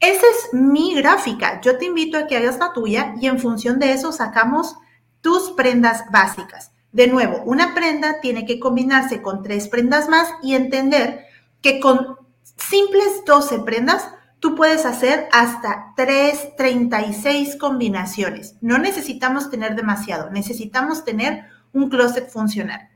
[0.00, 1.60] Esa es mi gráfica.
[1.60, 4.74] Yo te invito a que hagas la tuya y en función de eso sacamos
[5.20, 6.72] tus prendas básicas.
[6.92, 11.26] De nuevo, una prenda tiene que combinarse con tres prendas más y entender
[11.60, 14.08] que con simples 12 prendas
[14.40, 18.56] tú puedes hacer hasta 3, 36 combinaciones.
[18.62, 21.44] No necesitamos tener demasiado, necesitamos tener
[21.74, 22.88] un closet funcional.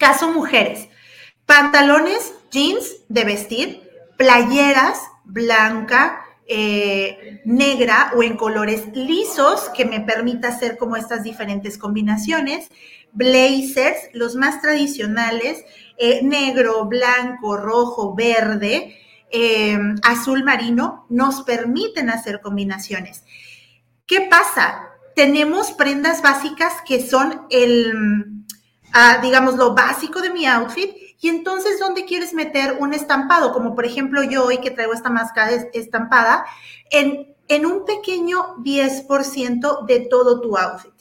[0.00, 0.88] Caso mujeres,
[1.44, 3.82] pantalones, jeans de vestir,
[4.16, 11.76] playeras blanca, eh, negra o en colores lisos que me permita hacer como estas diferentes
[11.76, 12.70] combinaciones,
[13.12, 15.62] blazers, los más tradicionales,
[15.98, 18.96] eh, negro, blanco, rojo, verde,
[19.30, 23.22] eh, azul marino, nos permiten hacer combinaciones.
[24.06, 24.88] ¿Qué pasa?
[25.14, 28.29] Tenemos prendas básicas que son el,
[29.22, 30.90] digamos, lo básico de mi outfit.
[31.20, 33.52] Y entonces, ¿dónde quieres meter un estampado?
[33.52, 36.44] Como por ejemplo yo hoy que traigo esta máscara estampada,
[36.90, 40.92] en, en un pequeño 10% de todo tu outfit.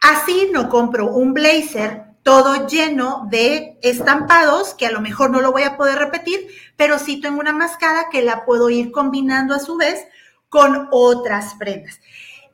[0.00, 5.52] Así no compro un blazer todo lleno de estampados, que a lo mejor no lo
[5.52, 9.58] voy a poder repetir, pero sí tengo una máscara que la puedo ir combinando a
[9.58, 10.04] su vez
[10.48, 11.98] con otras prendas.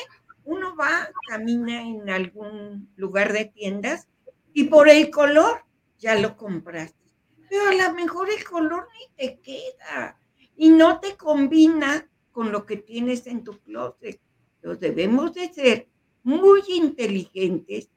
[0.44, 4.08] Uno va, camina en algún lugar de tiendas
[4.54, 5.64] y por el color
[5.98, 7.12] ya lo compraste.
[7.50, 10.18] Pero a lo mejor el color ni te queda
[10.56, 14.18] y no te combina con lo que tienes en tu closet.
[14.56, 15.88] Entonces debemos de ser
[16.22, 17.90] muy inteligentes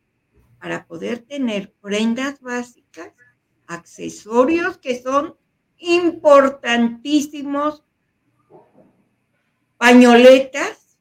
[0.60, 3.14] para poder tener prendas básicas,
[3.68, 5.38] accesorios que son
[5.78, 7.86] importantísimos,
[9.78, 10.97] pañoletas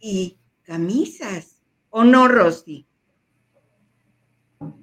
[0.00, 1.62] y camisas.
[1.90, 2.88] ¿O no, Rosy?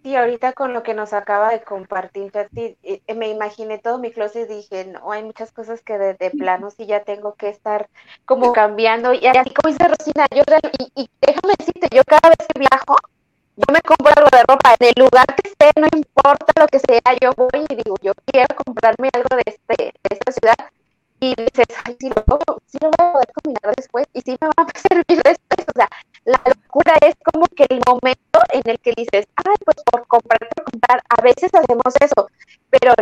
[0.04, 4.50] Sí, ahorita con lo que nos acaba de compartir, eh, me imaginé todo mi closet
[4.50, 7.88] y dije, no, hay muchas cosas que de, plano sí ya tengo que estar
[8.26, 9.14] como cambiando.
[9.14, 10.44] Y así como dice Rosina, yo,
[10.96, 12.96] y, déjame decirte, yo cada vez que viajo,
[13.56, 16.80] yo me compro algo de ropa, en el lugar que esté, no importa lo que
[16.80, 20.81] sea, yo voy y digo, yo quiero comprarme algo de, este, de esta ciudad.
[21.22, 22.26] Y dices, ay, sí lo,
[22.66, 25.68] sí lo voy a poder combinar después y sí me va a servir después.
[25.68, 25.88] O sea,
[26.26, 30.40] la locura es como que el momento en el que dices, ay, pues por comprar,
[30.56, 32.28] por comprar, a veces hacemos eso,
[32.72, 32.94] pero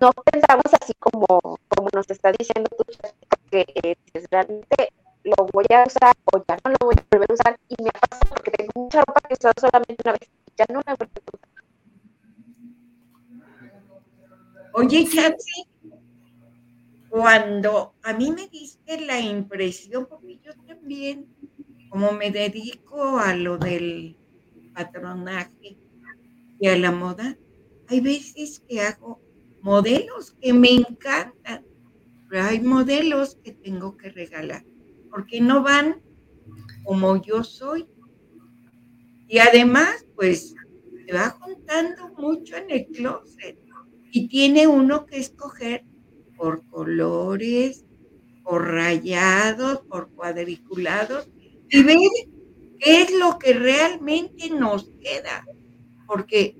[0.00, 1.26] no pensamos así como,
[1.68, 2.84] como nos está diciendo tu
[3.50, 3.96] que eh,
[4.30, 4.92] realmente
[5.24, 7.90] lo voy a usar o ya no lo voy a volver a usar y me
[7.90, 11.08] pasa porque tengo mucha ropa que usado solamente una vez y ya no la voy
[11.08, 11.50] a usar.
[14.72, 15.69] Oye, Chachi,
[17.10, 21.26] cuando a mí me diste la impresión, porque yo también
[21.90, 24.16] como me dedico a lo del
[24.72, 25.76] patronaje
[26.60, 27.36] y a la moda,
[27.88, 29.20] hay veces que hago
[29.60, 31.66] modelos que me encantan,
[32.28, 34.64] pero hay modelos que tengo que regalar,
[35.10, 36.00] porque no van
[36.84, 37.88] como yo soy.
[39.26, 40.54] Y además, pues,
[41.06, 43.58] se va juntando mucho en el closet
[44.12, 45.84] y tiene uno que escoger
[46.40, 47.84] por colores,
[48.42, 51.28] por rayados, por cuadriculados
[51.68, 51.98] y ver
[52.78, 55.44] qué es lo que realmente nos queda,
[56.06, 56.56] porque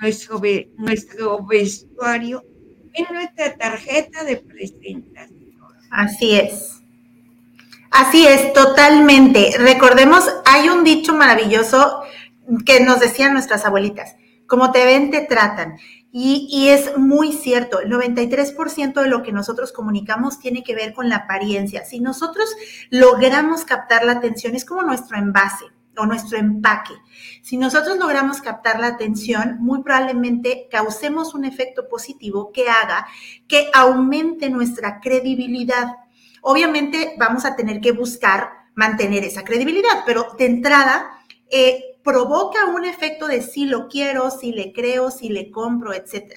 [0.00, 0.40] nuestro,
[0.78, 2.42] nuestro vestuario
[2.94, 5.54] es nuestra tarjeta de presentación.
[5.90, 6.80] Así es.
[7.90, 9.52] Así es, totalmente.
[9.58, 12.00] Recordemos, hay un dicho maravilloso
[12.64, 15.76] que nos decían nuestras abuelitas, como te ven, te tratan.
[16.16, 21.08] Y, es muy cierto, el 93% de lo que nosotros comunicamos tiene que ver con
[21.08, 21.84] la apariencia.
[21.84, 22.48] Si nosotros
[22.88, 25.64] logramos captar la atención, es como nuestro envase
[25.96, 26.92] o nuestro empaque.
[27.42, 33.08] Si nosotros logramos captar la atención, muy probablemente causemos un efecto positivo que haga
[33.48, 35.96] que aumente nuestra credibilidad.
[36.42, 41.10] Obviamente vamos a tener que buscar mantener esa credibilidad, pero de entrada,
[41.50, 46.34] eh, provoca un efecto de si lo quiero, si le creo, si le compro, etc.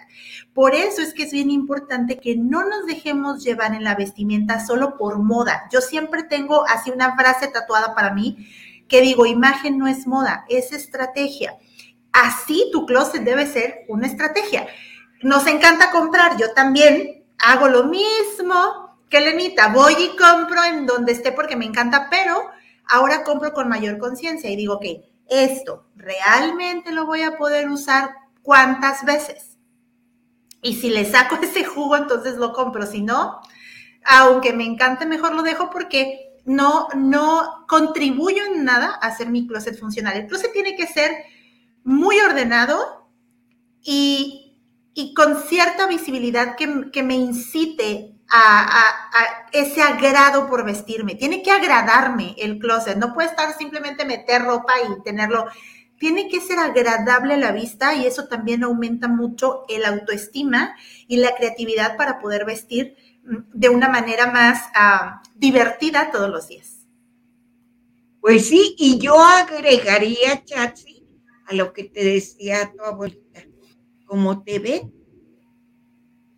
[0.54, 4.66] Por eso es que es bien importante que no nos dejemos llevar en la vestimenta
[4.66, 5.68] solo por moda.
[5.70, 8.48] Yo siempre tengo así una frase tatuada para mí
[8.88, 11.58] que digo, imagen no es moda, es estrategia.
[12.14, 14.66] Así tu closet debe ser una estrategia.
[15.22, 21.12] Nos encanta comprar, yo también hago lo mismo que Lenita, voy y compro en donde
[21.12, 22.42] esté porque me encanta, pero
[22.86, 28.12] ahora compro con mayor conciencia y digo, que esto realmente lo voy a poder usar
[28.42, 29.58] cuántas veces.
[30.62, 32.86] Y si le saco ese jugo, entonces lo compro.
[32.86, 33.40] Si no,
[34.06, 39.48] aunque me encante, mejor lo dejo porque no, no contribuyo en nada a hacer mi
[39.48, 40.16] closet funcional.
[40.16, 41.12] El closet tiene que ser
[41.84, 43.10] muy ordenado
[43.84, 44.44] y,
[45.16, 51.16] con cierta visibilidad que, que me incite a, ese agrado por vestirme.
[51.16, 52.98] Tiene que agradarme el closet.
[52.98, 55.46] No puede estar simplemente meter ropa y tenerlo.
[55.98, 60.76] Tiene que ser agradable a la vista y eso también aumenta mucho el autoestima
[61.08, 66.48] y la creatividad para poder vestir mm, de una manera más ah, divertida todos los
[66.48, 66.86] días.
[68.22, 71.08] Pues sí, y yo agregaría, Chatsi,
[71.46, 73.42] a lo que te decía tu abuelita,
[74.06, 74.94] como te ven,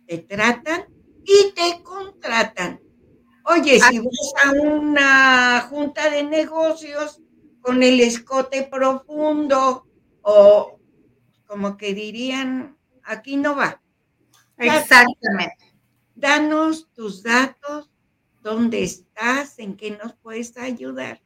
[0.06, 0.84] te tratan
[1.30, 2.80] y te contratan.
[3.44, 7.20] Oye, si vas a una junta de negocios
[7.60, 9.86] con el escote profundo
[10.22, 10.78] o
[11.46, 13.80] como que dirían, aquí no va.
[14.56, 15.72] Exactamente.
[16.14, 17.90] Danos tus datos,
[18.42, 21.22] dónde estás, en qué nos puedes ayudar.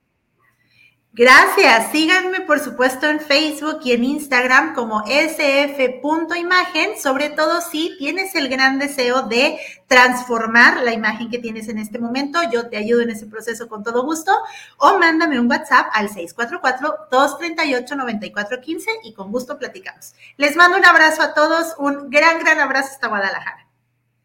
[1.17, 1.93] Gracias.
[1.93, 8.49] Síganme, por supuesto, en Facebook y en Instagram como sf.imagen, sobre todo si tienes el
[8.49, 12.41] gran deseo de transformar la imagen que tienes en este momento.
[12.53, 14.33] Yo te ayudo en ese proceso con todo gusto.
[14.79, 20.15] O mándame un WhatsApp al 644-238-9415 y con gusto platicamos.
[20.37, 23.69] Les mando un abrazo a todos, un gran, gran abrazo hasta Guadalajara.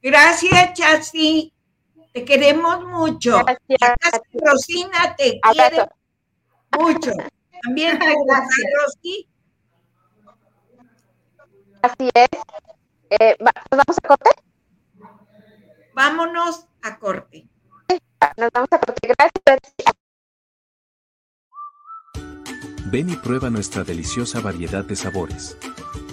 [0.02, 1.54] Gracias, Chassi.
[2.14, 3.44] Te queremos mucho.
[3.46, 4.24] Gracias.
[4.34, 5.88] Rosina te quiere
[6.80, 7.12] mucho.
[7.64, 9.28] También Gracias.
[11.82, 12.30] Así es.
[13.10, 14.30] Eh, ¿Nos vamos a corte?
[15.94, 17.48] Vámonos a corte.
[18.38, 19.08] Nos vamos a corte.
[19.18, 19.94] Gracias.
[22.92, 25.58] Ven y prueba nuestra deliciosa variedad de sabores.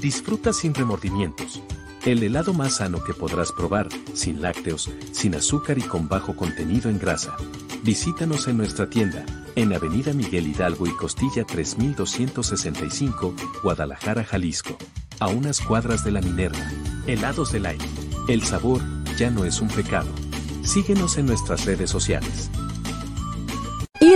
[0.00, 1.62] Disfruta sin remordimientos.
[2.04, 6.88] El helado más sano que podrás probar, sin lácteos, sin azúcar y con bajo contenido
[6.88, 7.34] en grasa.
[7.82, 9.24] Visítanos en nuestra tienda,
[9.56, 14.76] en Avenida Miguel Hidalgo y Costilla 3265, Guadalajara, Jalisco.
[15.18, 16.70] A unas cuadras de la Minerva.
[17.06, 17.86] Helados del aire.
[18.28, 18.82] El sabor
[19.18, 20.08] ya no es un pecado.
[20.62, 22.50] Síguenos en nuestras redes sociales.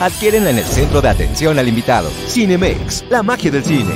[0.00, 2.08] adquieren en el centro de atención al invitado.
[2.28, 3.92] Cinemex, la magia del cine.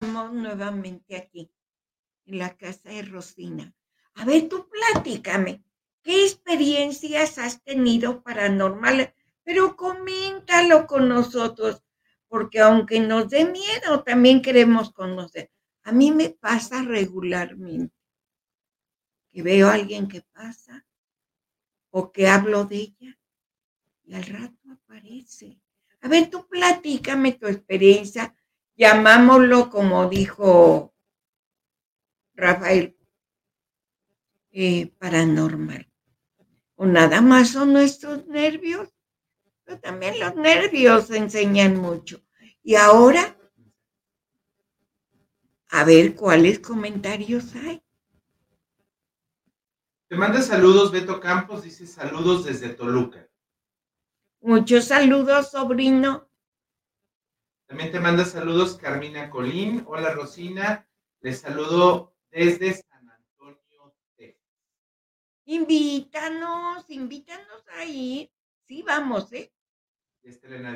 [0.00, 1.52] Estamos nuevamente aquí,
[2.26, 3.72] en la casa de Rosina.
[4.14, 5.62] A ver, tú platícame,
[6.02, 9.12] ¿qué experiencias has tenido paranormales?
[9.44, 11.84] Pero coméntalo con nosotros,
[12.28, 15.50] porque aunque nos dé miedo, también queremos conocer.
[15.84, 17.99] A mí me pasa regularmente
[19.30, 20.86] que veo a alguien que pasa
[21.90, 23.18] o que hablo de ella
[24.04, 25.60] y al rato aparece.
[26.00, 28.34] A ver, tú platícame tu experiencia,
[28.76, 30.94] llamámoslo como dijo
[32.34, 32.96] Rafael,
[34.50, 35.88] eh, paranormal.
[36.74, 38.88] O nada más son nuestros nervios,
[39.64, 42.24] pero también los nervios enseñan mucho.
[42.62, 43.36] Y ahora,
[45.68, 47.82] a ver cuáles comentarios hay.
[50.10, 53.30] Te manda saludos Beto Campos, dice saludos desde Toluca.
[54.40, 56.28] Muchos saludos, sobrino.
[57.68, 59.84] También te manda saludos Carmina Colín.
[59.86, 60.84] Hola Rosina,
[61.20, 64.42] les saludo desde San Antonio, Texas.
[65.44, 68.32] Invítanos, invítanos a ir.
[68.66, 69.52] Sí, vamos, ¿eh?
[70.24, 70.72] Estelena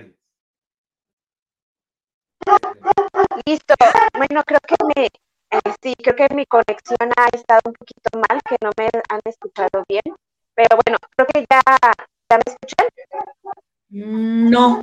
[3.45, 3.74] Listo.
[4.16, 5.09] Bueno, creo que me,
[5.55, 9.20] eh, sí, creo que mi conexión ha estado un poquito mal, que no me han
[9.24, 10.02] escuchado bien.
[10.55, 11.61] Pero bueno, creo que ya,
[12.30, 12.88] ¿ya me escuchan.
[13.88, 14.82] No.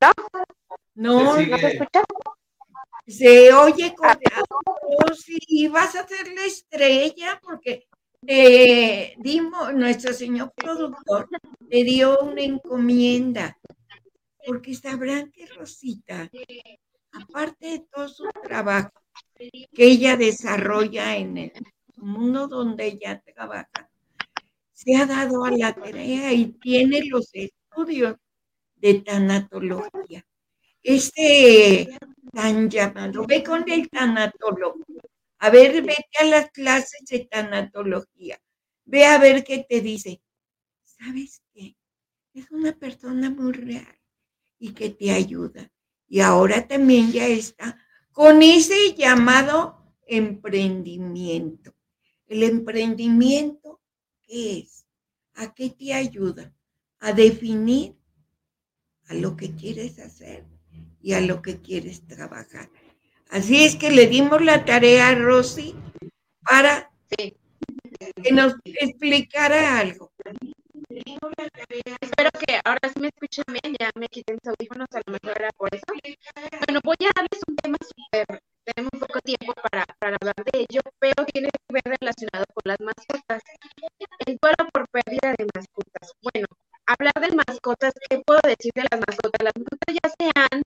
[0.00, 0.12] ¿No?
[0.94, 2.02] No, ¿no se escucha?
[3.06, 7.86] Se oye con si vas a ser la estrella, porque
[8.26, 11.28] eh, dimos, nuestro señor productor
[11.68, 13.58] le dio una encomienda,
[14.46, 16.30] porque sabrán que Rosita,
[17.12, 19.01] aparte de todo su trabajo,
[19.36, 21.52] que ella desarrolla en el
[21.96, 23.90] mundo donde ella trabaja,
[24.72, 28.16] se ha dado a la tarea y tiene los estudios
[28.76, 30.24] de tanatología.
[30.82, 31.88] Este
[32.32, 34.84] tan llamado, ve con el tanatólogo,
[35.38, 38.38] a ver, vete a las clases de tanatología,
[38.84, 40.22] ve a ver qué te dice.
[40.84, 41.76] ¿Sabes qué?
[42.34, 43.98] es una persona muy real
[44.58, 45.70] y que te ayuda.
[46.08, 47.78] Y ahora también ya está
[48.12, 51.74] con ese llamado emprendimiento.
[52.26, 53.80] El emprendimiento,
[54.22, 54.86] ¿qué es?
[55.34, 56.54] ¿A qué te ayuda?
[57.00, 57.96] A definir
[59.08, 60.46] a lo que quieres hacer
[61.00, 62.70] y a lo que quieres trabajar.
[63.28, 65.74] Así es que le dimos la tarea a Rosy
[66.42, 70.12] para que nos explicara algo.
[72.00, 75.40] Espero que ahora sí me escuchen bien, ya me quiten mis audífonos, a lo mejor
[75.40, 75.84] era por eso.
[76.66, 80.80] Bueno, voy a darles un tema súper, tenemos poco tiempo para, para hablar de ello,
[80.98, 83.42] pero tiene que ver relacionado con las mascotas.
[84.26, 86.12] El duelo por pérdida de mascotas.
[86.20, 86.46] Bueno,
[86.86, 89.42] hablar de mascotas, ¿qué puedo decir de las mascotas?
[89.42, 90.62] Las mascotas ya se han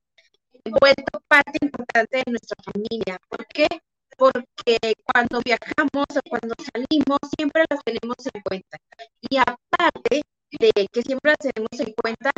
[0.81, 3.19] vuelto parte importante de nuestra familia.
[3.29, 3.69] ¿Por qué?
[4.17, 8.79] Porque cuando viajamos o cuando salimos, siempre las tenemos en cuenta.
[9.21, 12.33] Y aparte de que siempre las tenemos en cuenta,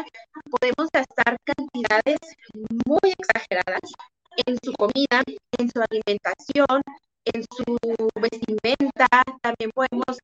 [0.50, 2.18] podemos gastar cantidades
[2.86, 3.92] muy exageradas
[4.46, 5.22] en su comida,
[5.58, 6.82] en su alimentación,
[7.24, 7.76] en su
[8.20, 9.06] vestimenta,
[9.42, 10.18] también podemos,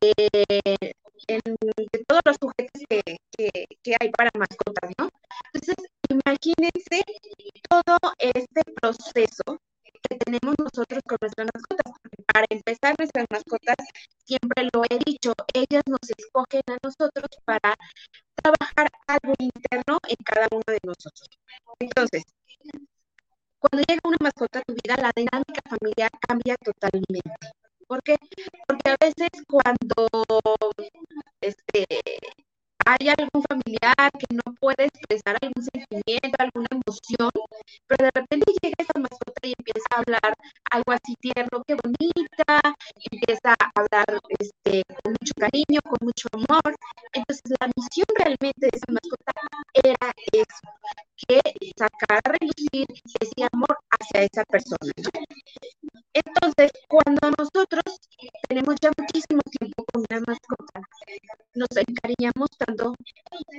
[0.00, 0.94] eh,
[1.28, 3.02] en de todos los sujetos que,
[3.36, 5.08] que, que, hay para mascotas, ¿no?
[5.52, 5.76] Entonces,
[6.08, 7.02] imagínense
[7.68, 9.58] todo este proceso
[10.18, 11.92] tenemos nosotros con nuestras mascotas.
[12.32, 13.76] Para empezar, nuestras mascotas,
[14.24, 17.74] siempre lo he dicho, ellas nos escogen a nosotros para
[18.36, 21.28] trabajar algo interno en cada uno de nosotros.
[21.80, 22.22] Entonces,
[23.58, 27.34] cuando llega una mascota a tu vida, la dinámica familiar cambia totalmente.
[27.86, 28.16] ¿Por qué?
[28.66, 30.08] Porque a veces cuando
[31.40, 31.86] este,
[32.86, 37.30] hay algún familiar que no puede expresar algún sentimiento, alguna emoción,
[37.86, 39.27] pero de repente llega esa mascota
[39.58, 40.34] empieza a hablar
[40.70, 42.60] algo así tierno, qué bonita,
[43.10, 44.06] empieza a hablar
[44.38, 46.74] este, con mucho cariño, con mucho amor.
[47.12, 49.32] Entonces la misión realmente de esa mascota
[49.74, 50.68] era eso,
[51.16, 51.40] que
[51.76, 54.92] sacar a ese amor hacia esa persona.
[56.12, 57.98] Entonces, cuando nosotros
[58.48, 60.80] tenemos ya muchísimo tiempo con una mascota,
[61.54, 62.94] nos encariñamos tanto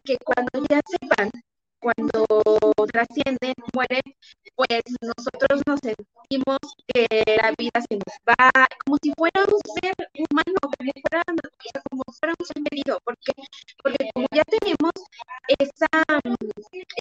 [0.03, 1.31] que cuando ya sepan,
[1.79, 2.25] cuando
[2.91, 4.01] trascienden, mueren,
[4.59, 6.59] pues nosotros nos sentimos
[6.91, 7.07] que
[7.41, 8.51] la vida se nos va,
[8.83, 11.23] como si fuera un ser humano, como, fuera,
[11.89, 13.31] como fuera un ser porque,
[13.81, 14.91] porque como ya tenemos
[15.47, 15.87] esa,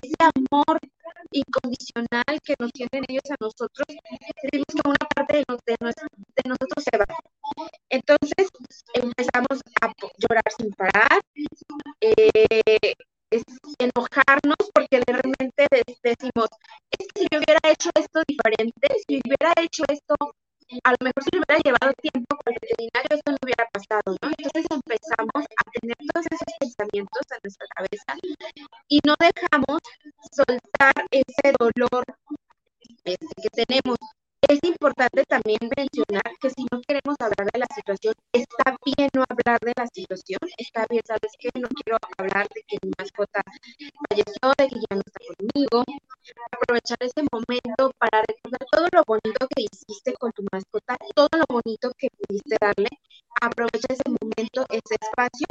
[0.03, 0.79] ese amor
[1.33, 5.77] incondicional que nos tienen ellos a nosotros, tenemos que una parte de, de,
[6.47, 7.07] nosotros se va.
[7.91, 8.47] Entonces
[8.95, 11.21] empezamos a llorar sin parar,
[12.03, 12.95] eh,
[13.79, 15.67] enojarnos porque realmente
[16.03, 16.49] decimos,
[17.19, 20.15] si yo hubiera hecho esto diferente, si hubiera hecho esto,
[20.85, 24.29] a lo mejor si hubiera llevado tiempo con el veterinario, esto no hubiera pasado, ¿no?
[24.39, 28.13] Entonces empezamos a tener todos esos pensamientos en nuestra cabeza
[28.89, 29.79] y no dejamos
[30.31, 32.05] soltar ese dolor
[33.05, 33.99] este, que tenemos.
[34.49, 39.23] Es importante también mencionar que si no queremos hablar de la situación, está bien no
[39.29, 43.43] hablar de la situación, está bien, sabes que no quiero hablar de que mi mascota
[44.09, 45.85] falleció, de que ya no está conmigo,
[46.53, 51.45] aprovechar ese momento para recordar todo lo bonito que hiciste con tu mascota, todo lo
[51.49, 52.89] bonito que pudiste darle,
[53.41, 55.47] aprovecha ese momento, ese espacio,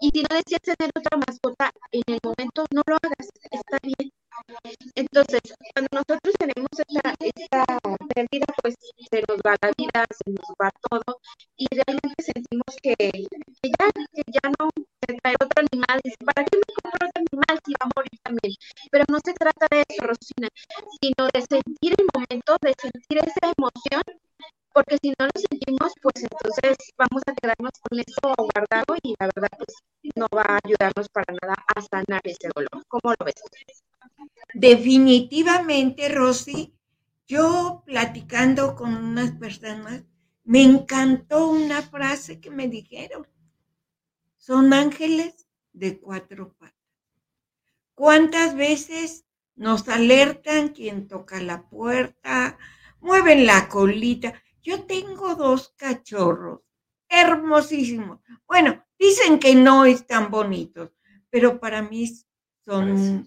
[0.00, 4.10] y si no deseas tener otra mascota en el momento, no lo hagas, está bien.
[4.94, 5.40] Entonces,
[5.74, 7.64] cuando nosotros tenemos esta,
[8.14, 8.74] pérdida, pues
[9.10, 11.20] se nos va la vida, se nos va todo,
[11.56, 14.68] y realmente sentimos que, ya, que ya no
[15.00, 18.54] traer otro animal, ¿para qué me compro otro animal si va a morir también?
[18.90, 20.48] Pero no se trata de eso, Rosina,
[21.00, 24.02] sino de sentir el momento, de sentir esa emoción,
[24.72, 29.26] porque si no lo sentimos, pues entonces vamos a quedarnos con eso guardado y la
[29.34, 29.74] verdad, pues
[30.14, 32.84] no va a ayudarnos para nada a sanar ese dolor.
[32.88, 33.34] ¿Cómo lo ves?
[34.60, 36.74] Definitivamente, Rosy,
[37.26, 40.04] yo platicando con unas personas,
[40.44, 43.26] me encantó una frase que me dijeron.
[44.36, 46.76] Son ángeles de cuatro patas.
[47.94, 52.58] ¿Cuántas veces nos alertan quien toca la puerta,
[53.00, 54.34] mueven la colita?
[54.60, 56.60] Yo tengo dos cachorros
[57.08, 58.20] hermosísimos.
[58.46, 60.90] Bueno, dicen que no están bonitos,
[61.30, 62.06] pero para mí
[62.62, 63.26] son,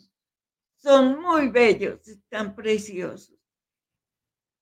[0.83, 3.39] son muy bellos, están preciosos.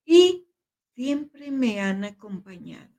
[0.06, 0.48] Y
[0.94, 2.94] siempre me han acompañado.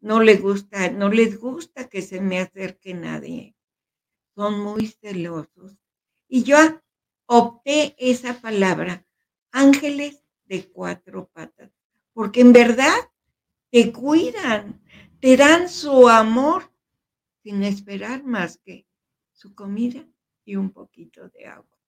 [0.00, 3.56] No les gusta, no les gusta que se me acerque nadie.
[4.36, 5.76] Son muy celosos.
[6.28, 6.56] Y yo
[7.26, 9.04] opté esa palabra,
[9.50, 11.72] ángeles de cuatro patas,
[12.12, 13.10] porque en verdad
[13.70, 14.80] te cuidan,
[15.20, 16.72] te dan su amor
[17.42, 18.86] sin esperar más que
[19.32, 20.06] su comida
[20.44, 21.79] y un poquito de agua.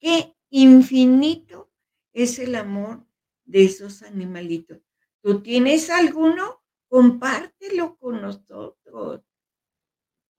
[0.00, 1.70] Qué infinito
[2.12, 3.06] es el amor
[3.44, 4.78] de esos animalitos.
[5.22, 6.62] ¿Tú tienes alguno?
[6.88, 9.22] Compártelo con nosotros.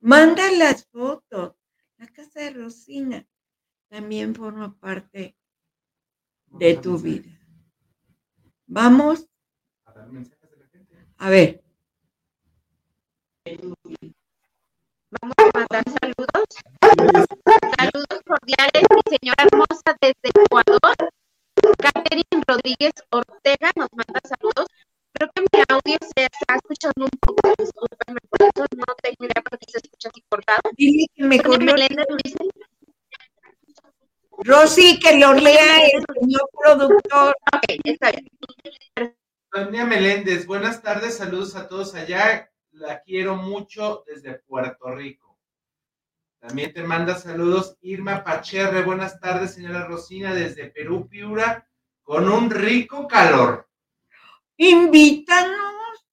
[0.02, 1.56] Manda las fotos.
[1.98, 3.28] La casa de Rosina
[3.88, 5.38] también forma parte
[6.48, 7.30] de tu vida.
[8.66, 9.30] Vamos
[11.18, 11.64] a ver.
[15.54, 16.48] Mandar saludos.
[17.78, 20.96] Saludos cordiales, mi señora hermosa desde Ecuador.
[21.78, 24.68] Catherine Rodríguez Ortega nos manda saludos.
[25.14, 29.44] Creo que mi audio se está escuchando un poco, discúlpenme por eso, no tengo idea
[29.50, 30.62] porque se escucha así cortado.
[30.78, 31.74] Dile que me Sonia corrió.
[31.74, 32.38] Meléndez dice,
[34.44, 37.36] Rosy, que lo lea el señor productor.
[37.54, 38.28] ok, está bien.
[39.54, 42.50] Sonia Meléndez, buenas tardes, saludos a todos allá.
[42.72, 45.31] La quiero mucho desde Puerto Rico.
[46.42, 48.84] También te manda saludos Irma Pacherre.
[48.84, 51.70] Buenas tardes, señora Rosina, desde Perú, Piura,
[52.02, 53.70] con un rico calor.
[54.58, 56.04] Invítanos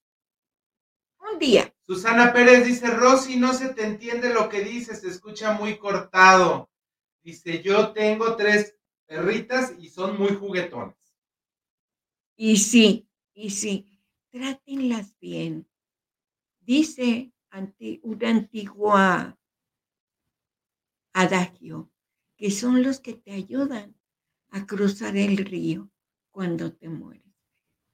[1.33, 1.75] un día.
[1.87, 6.71] Susana Pérez dice, Rosy, no se te entiende lo que dices, se escucha muy cortado.
[7.23, 8.77] Dice, yo tengo tres
[9.07, 10.95] perritas y son muy juguetones.
[12.37, 13.99] Y sí, y sí,
[14.31, 15.67] trátenlas bien.
[16.61, 18.95] Dice ante un antiguo
[21.13, 21.91] adagio
[22.37, 23.97] que son los que te ayudan
[24.51, 25.91] a cruzar el río
[26.31, 27.25] cuando te mueres.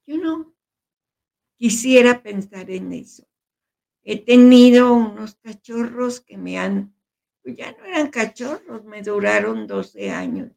[0.06, 0.54] Yo no
[1.56, 3.26] quisiera pensar en eso.
[4.02, 6.94] He tenido unos cachorros que me han,
[7.42, 10.52] pues ya no eran cachorros, me duraron 12 años.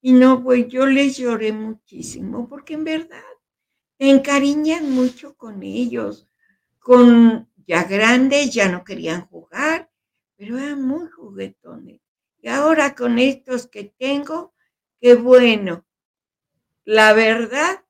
[0.00, 3.22] Y no, pues yo les lloré muchísimo porque en verdad
[3.98, 6.26] te encariñas mucho con ellos.
[6.78, 9.89] Con ya grandes ya no querían jugar,
[10.40, 12.00] pero eran muy juguetones.
[12.40, 14.54] Y ahora con estos que tengo,
[14.98, 15.84] qué bueno.
[16.84, 17.84] La verdad,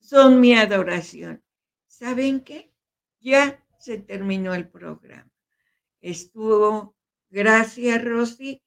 [0.00, 1.44] son mi adoración.
[1.86, 2.72] ¿Saben qué?
[3.20, 5.30] Ya se terminó el programa.
[6.00, 6.96] Estuvo,
[7.30, 8.60] gracias Rosy,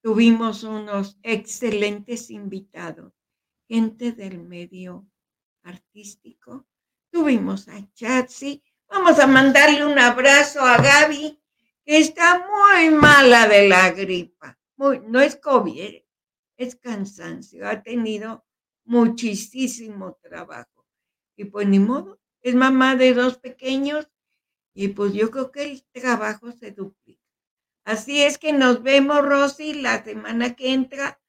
[0.00, 3.14] tuvimos unos excelentes invitados,
[3.66, 5.08] gente del medio
[5.64, 6.68] artístico.
[7.10, 8.62] Tuvimos a Chatsi.
[8.88, 11.40] Vamos a mandarle un abrazo a Gaby,
[11.86, 14.58] que está muy mala de la gripa.
[14.76, 16.06] Muy, no es COVID, eh,
[16.56, 17.66] es cansancio.
[17.68, 18.44] Ha tenido
[18.84, 20.84] muchísimo trabajo.
[21.36, 24.10] Y pues ni modo, es mamá de dos pequeños
[24.74, 27.22] y pues yo creo que el trabajo se duplica.
[27.84, 31.20] Así es que nos vemos, Rosy, la semana que entra.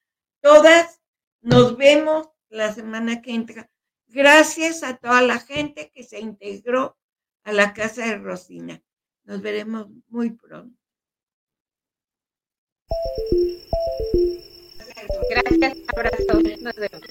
[0.42, 1.02] Todas
[1.42, 3.70] nos vemos la semana que entra.
[4.08, 6.98] Gracias a toda la gente que se integró
[7.44, 8.84] a la casa de Rosina.
[9.28, 10.74] Nos veremos muy pronto.
[15.30, 16.42] Gracias, abrazo.
[16.62, 17.02] Nos vemos.